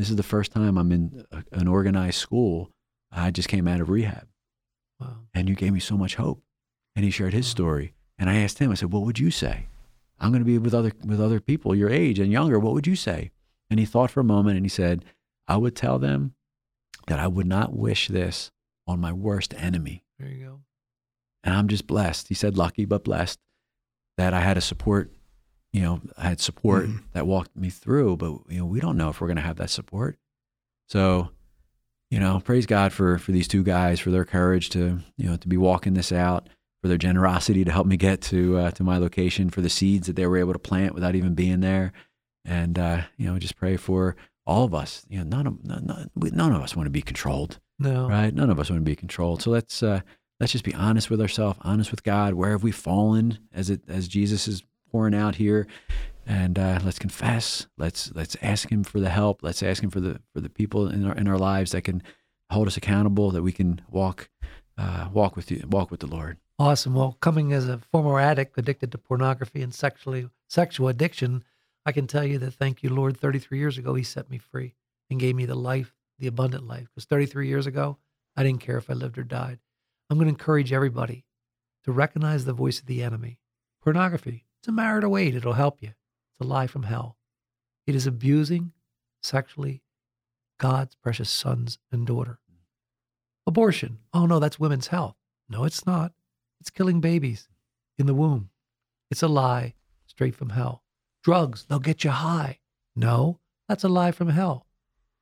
This 0.00 0.10
is 0.10 0.16
the 0.16 0.24
first 0.24 0.50
time 0.50 0.76
I'm 0.76 0.90
in 0.90 1.24
a, 1.30 1.44
an 1.52 1.68
organized 1.68 2.18
school. 2.18 2.72
I 3.12 3.30
just 3.30 3.48
came 3.48 3.68
out 3.68 3.80
of 3.80 3.88
rehab 3.88 4.26
Wow. 4.98 5.18
and 5.32 5.48
you 5.48 5.54
gave 5.54 5.72
me 5.72 5.80
so 5.80 5.96
much 5.96 6.16
hope. 6.16 6.42
And 6.96 7.04
he 7.04 7.12
shared 7.12 7.34
his 7.34 7.46
story. 7.46 7.94
And 8.18 8.28
I 8.28 8.38
asked 8.38 8.58
him, 8.58 8.72
I 8.72 8.74
said, 8.74 8.92
What 8.92 9.02
would 9.04 9.20
you 9.20 9.30
say? 9.30 9.66
I'm 10.18 10.30
going 10.32 10.42
to 10.42 10.44
be 10.44 10.58
with 10.58 10.74
other, 10.74 10.92
with 11.04 11.20
other 11.20 11.38
people 11.38 11.72
your 11.72 11.88
age 11.88 12.18
and 12.18 12.32
younger. 12.32 12.58
What 12.58 12.74
would 12.74 12.88
you 12.88 12.96
say? 12.96 13.30
And 13.70 13.78
he 13.78 13.86
thought 13.86 14.10
for 14.10 14.20
a 14.20 14.24
moment 14.24 14.56
and 14.56 14.64
he 14.64 14.70
said, 14.70 15.04
I 15.46 15.56
would 15.56 15.76
tell 15.76 15.98
them 15.98 16.34
that 17.06 17.18
I 17.18 17.28
would 17.28 17.46
not 17.46 17.74
wish 17.74 18.08
this 18.08 18.50
on 18.86 19.00
my 19.00 19.12
worst 19.12 19.54
enemy. 19.56 20.04
There 20.18 20.28
you 20.28 20.44
go. 20.44 20.60
And 21.42 21.54
I'm 21.54 21.68
just 21.68 21.86
blessed. 21.86 22.28
He 22.28 22.34
said 22.34 22.58
lucky, 22.58 22.84
but 22.84 23.04
blessed 23.04 23.38
that 24.18 24.34
I 24.34 24.40
had 24.40 24.58
a 24.58 24.60
support, 24.60 25.10
you 25.72 25.80
know, 25.80 26.00
I 26.18 26.28
had 26.28 26.40
support 26.40 26.88
that 27.12 27.26
walked 27.26 27.56
me 27.56 27.70
through, 27.70 28.16
but 28.18 28.32
you 28.48 28.58
know, 28.58 28.66
we 28.66 28.80
don't 28.80 28.96
know 28.96 29.08
if 29.08 29.20
we're 29.20 29.28
going 29.28 29.36
to 29.36 29.42
have 29.42 29.56
that 29.56 29.70
support. 29.70 30.18
So, 30.88 31.30
you 32.10 32.18
know, 32.18 32.40
praise 32.40 32.66
God 32.66 32.92
for 32.92 33.18
for 33.18 33.32
these 33.32 33.48
two 33.48 33.62
guys 33.62 34.00
for 34.00 34.10
their 34.10 34.24
courage 34.24 34.68
to, 34.70 34.98
you 35.16 35.30
know, 35.30 35.36
to 35.36 35.48
be 35.48 35.56
walking 35.56 35.94
this 35.94 36.12
out, 36.12 36.48
for 36.82 36.88
their 36.88 36.98
generosity 36.98 37.64
to 37.64 37.72
help 37.72 37.86
me 37.86 37.96
get 37.96 38.20
to 38.22 38.58
uh, 38.58 38.70
to 38.72 38.82
my 38.82 38.98
location, 38.98 39.48
for 39.48 39.60
the 39.60 39.70
seeds 39.70 40.06
that 40.08 40.16
they 40.16 40.26
were 40.26 40.38
able 40.38 40.52
to 40.52 40.58
plant 40.58 40.94
without 40.94 41.14
even 41.14 41.34
being 41.34 41.60
there, 41.60 41.92
and 42.44 42.78
uh, 42.78 43.02
you 43.16 43.26
know, 43.30 43.38
just 43.38 43.56
pray 43.56 43.76
for 43.76 44.16
all 44.46 44.64
of 44.64 44.74
us. 44.74 45.04
You 45.08 45.18
know, 45.18 45.24
none 45.24 45.46
of 45.46 45.64
none, 45.64 46.10
none 46.16 46.52
of 46.52 46.62
us 46.62 46.74
want 46.76 46.86
to 46.86 46.90
be 46.90 47.02
controlled, 47.02 47.58
No. 47.78 48.08
right? 48.08 48.34
None 48.34 48.50
of 48.50 48.58
us 48.58 48.70
want 48.70 48.80
to 48.80 48.90
be 48.90 48.96
controlled. 48.96 49.42
So 49.42 49.50
let's 49.50 49.82
uh, 49.82 50.00
let's 50.40 50.52
just 50.52 50.64
be 50.64 50.74
honest 50.74 51.10
with 51.10 51.20
ourselves, 51.20 51.58
honest 51.62 51.90
with 51.90 52.02
God. 52.02 52.34
Where 52.34 52.50
have 52.52 52.62
we 52.62 52.72
fallen 52.72 53.38
as 53.52 53.70
it 53.70 53.82
as 53.88 54.08
Jesus 54.08 54.48
is 54.48 54.62
pouring 54.90 55.14
out 55.14 55.36
here? 55.36 55.66
And 56.26 56.58
uh, 56.58 56.78
let's 56.84 56.98
confess. 56.98 57.66
Let's 57.76 58.12
let's 58.14 58.36
ask 58.42 58.68
Him 58.70 58.84
for 58.84 59.00
the 59.00 59.10
help. 59.10 59.42
Let's 59.42 59.62
ask 59.62 59.82
Him 59.82 59.90
for 59.90 60.00
the 60.00 60.20
for 60.32 60.40
the 60.40 60.50
people 60.50 60.88
in 60.88 61.04
our 61.06 61.14
in 61.14 61.26
our 61.28 61.38
lives 61.38 61.72
that 61.72 61.82
can 61.82 62.02
hold 62.50 62.66
us 62.66 62.76
accountable, 62.76 63.30
that 63.30 63.42
we 63.42 63.52
can 63.52 63.80
walk 63.90 64.28
uh, 64.78 65.08
walk 65.12 65.36
with 65.36 65.50
you, 65.50 65.64
walk 65.68 65.90
with 65.90 66.00
the 66.00 66.06
Lord. 66.06 66.38
Awesome. 66.58 66.94
Well, 66.94 67.16
coming 67.20 67.52
as 67.52 67.68
a 67.68 67.78
former 67.90 68.20
addict 68.20 68.56
addicted 68.58 68.92
to 68.92 68.98
pornography 68.98 69.62
and 69.62 69.72
sexually 69.74 70.28
sexual 70.46 70.88
addiction, 70.88 71.42
I 71.90 71.92
can 71.92 72.06
tell 72.06 72.24
you 72.24 72.38
that 72.38 72.52
thank 72.52 72.84
you, 72.84 72.90
Lord. 72.90 73.16
33 73.16 73.58
years 73.58 73.76
ago, 73.76 73.94
He 73.94 74.04
set 74.04 74.30
me 74.30 74.38
free 74.38 74.76
and 75.10 75.18
gave 75.18 75.34
me 75.34 75.44
the 75.44 75.56
life, 75.56 75.92
the 76.20 76.28
abundant 76.28 76.68
life. 76.68 76.86
Because 76.88 77.04
33 77.04 77.48
years 77.48 77.66
ago, 77.66 77.98
I 78.36 78.44
didn't 78.44 78.60
care 78.60 78.78
if 78.78 78.88
I 78.88 78.92
lived 78.92 79.18
or 79.18 79.24
died. 79.24 79.58
I'm 80.08 80.16
going 80.16 80.26
to 80.26 80.32
encourage 80.32 80.72
everybody 80.72 81.24
to 81.82 81.90
recognize 81.90 82.44
the 82.44 82.52
voice 82.52 82.78
of 82.78 82.86
the 82.86 83.02
enemy. 83.02 83.40
Pornography, 83.82 84.44
it's 84.60 84.68
a 84.68 84.72
merit 84.72 85.02
of 85.02 85.10
weight. 85.10 85.34
It'll 85.34 85.54
help 85.54 85.82
you. 85.82 85.88
It's 85.88 86.40
a 86.40 86.44
lie 86.44 86.68
from 86.68 86.84
hell. 86.84 87.16
It 87.88 87.96
is 87.96 88.06
abusing 88.06 88.70
sexually 89.20 89.82
God's 90.60 90.94
precious 90.94 91.28
sons 91.28 91.80
and 91.90 92.06
daughter. 92.06 92.38
Abortion, 93.48 93.98
oh 94.14 94.26
no, 94.26 94.38
that's 94.38 94.60
women's 94.60 94.86
health. 94.86 95.16
No, 95.48 95.64
it's 95.64 95.84
not. 95.84 96.12
It's 96.60 96.70
killing 96.70 97.00
babies 97.00 97.48
in 97.98 98.06
the 98.06 98.14
womb. 98.14 98.50
It's 99.10 99.24
a 99.24 99.28
lie 99.28 99.74
straight 100.06 100.36
from 100.36 100.50
hell. 100.50 100.84
Drugs, 101.22 101.66
they'll 101.68 101.78
get 101.78 102.04
you 102.04 102.10
high. 102.10 102.58
No, 102.96 103.40
that's 103.68 103.84
a 103.84 103.88
lie 103.88 104.12
from 104.12 104.28
hell. 104.28 104.66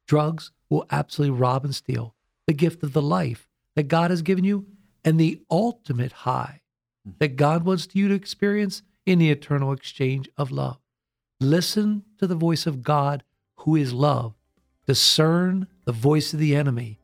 Drugs 0.06 0.52
will 0.70 0.86
absolutely 0.90 1.38
rob 1.38 1.64
and 1.64 1.74
steal 1.74 2.14
the 2.46 2.52
gift 2.54 2.82
of 2.82 2.92
the 2.94 3.02
life 3.02 3.46
that 3.76 3.88
God 3.88 4.10
has 4.10 4.22
given 4.22 4.44
you 4.44 4.66
and 5.04 5.18
the 5.18 5.40
ultimate 5.50 6.12
high 6.12 6.62
mm-hmm. 7.06 7.16
that 7.18 7.36
God 7.36 7.64
wants 7.64 7.88
you 7.92 8.08
to 8.08 8.14
experience 8.14 8.82
in 9.06 9.18
the 9.18 9.30
eternal 9.30 9.72
exchange 9.72 10.28
of 10.36 10.50
love. 10.50 10.78
Listen 11.40 12.04
to 12.18 12.26
the 12.26 12.34
voice 12.34 12.66
of 12.66 12.82
God, 12.82 13.22
who 13.56 13.76
is 13.76 13.92
love. 13.92 14.34
Discern 14.86 15.66
the 15.84 15.92
voice 15.92 16.32
of 16.32 16.40
the 16.40 16.56
enemy 16.56 16.98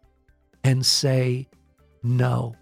and 0.64 0.84
say 0.84 1.46
no. 2.02 2.56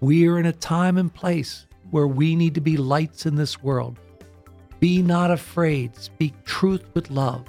We 0.00 0.28
are 0.28 0.38
in 0.38 0.46
a 0.46 0.52
time 0.52 0.98
and 0.98 1.12
place 1.12 1.66
where 1.90 2.06
we 2.06 2.36
need 2.36 2.54
to 2.54 2.60
be 2.60 2.76
lights 2.76 3.26
in 3.26 3.36
this 3.36 3.62
world. 3.62 3.98
Be 4.82 5.00
not 5.00 5.30
afraid. 5.30 5.94
Speak 5.94 6.34
truth 6.42 6.82
with 6.92 7.08
love. 7.08 7.44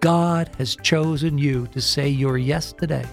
God 0.00 0.50
has 0.56 0.76
chosen 0.76 1.36
you 1.36 1.66
to 1.66 1.80
say 1.82 2.08
your 2.08 2.38
yes 2.38 2.72
today, 2.72 3.04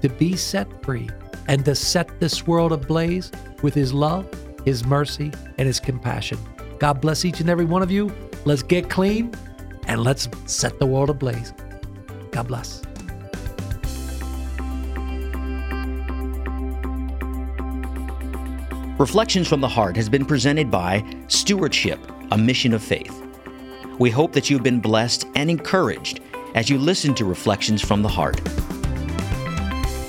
to 0.00 0.08
be 0.08 0.36
set 0.36 0.68
free, 0.84 1.10
and 1.48 1.64
to 1.64 1.74
set 1.74 2.20
this 2.20 2.46
world 2.46 2.70
ablaze 2.70 3.32
with 3.62 3.74
His 3.74 3.92
love, 3.92 4.32
His 4.64 4.86
mercy, 4.86 5.32
and 5.58 5.66
His 5.66 5.80
compassion. 5.80 6.38
God 6.78 7.00
bless 7.00 7.24
each 7.24 7.40
and 7.40 7.50
every 7.50 7.64
one 7.64 7.82
of 7.82 7.90
you. 7.90 8.14
Let's 8.44 8.62
get 8.62 8.88
clean 8.88 9.34
and 9.88 10.04
let's 10.04 10.28
set 10.46 10.78
the 10.78 10.86
world 10.86 11.10
ablaze. 11.10 11.52
God 12.30 12.46
bless. 12.46 12.80
Reflections 19.00 19.48
from 19.48 19.60
the 19.60 19.68
Heart 19.68 19.96
has 19.96 20.08
been 20.08 20.24
presented 20.24 20.70
by 20.70 21.04
Stewardship, 21.26 21.98
a 22.34 22.36
mission 22.36 22.74
of 22.74 22.82
faith. 22.82 23.24
We 24.00 24.10
hope 24.10 24.32
that 24.32 24.50
you've 24.50 24.64
been 24.64 24.80
blessed 24.80 25.24
and 25.36 25.48
encouraged 25.48 26.18
as 26.56 26.68
you 26.68 26.78
listen 26.78 27.14
to 27.14 27.24
Reflections 27.24 27.80
from 27.80 28.02
the 28.02 28.08
Heart. 28.08 28.40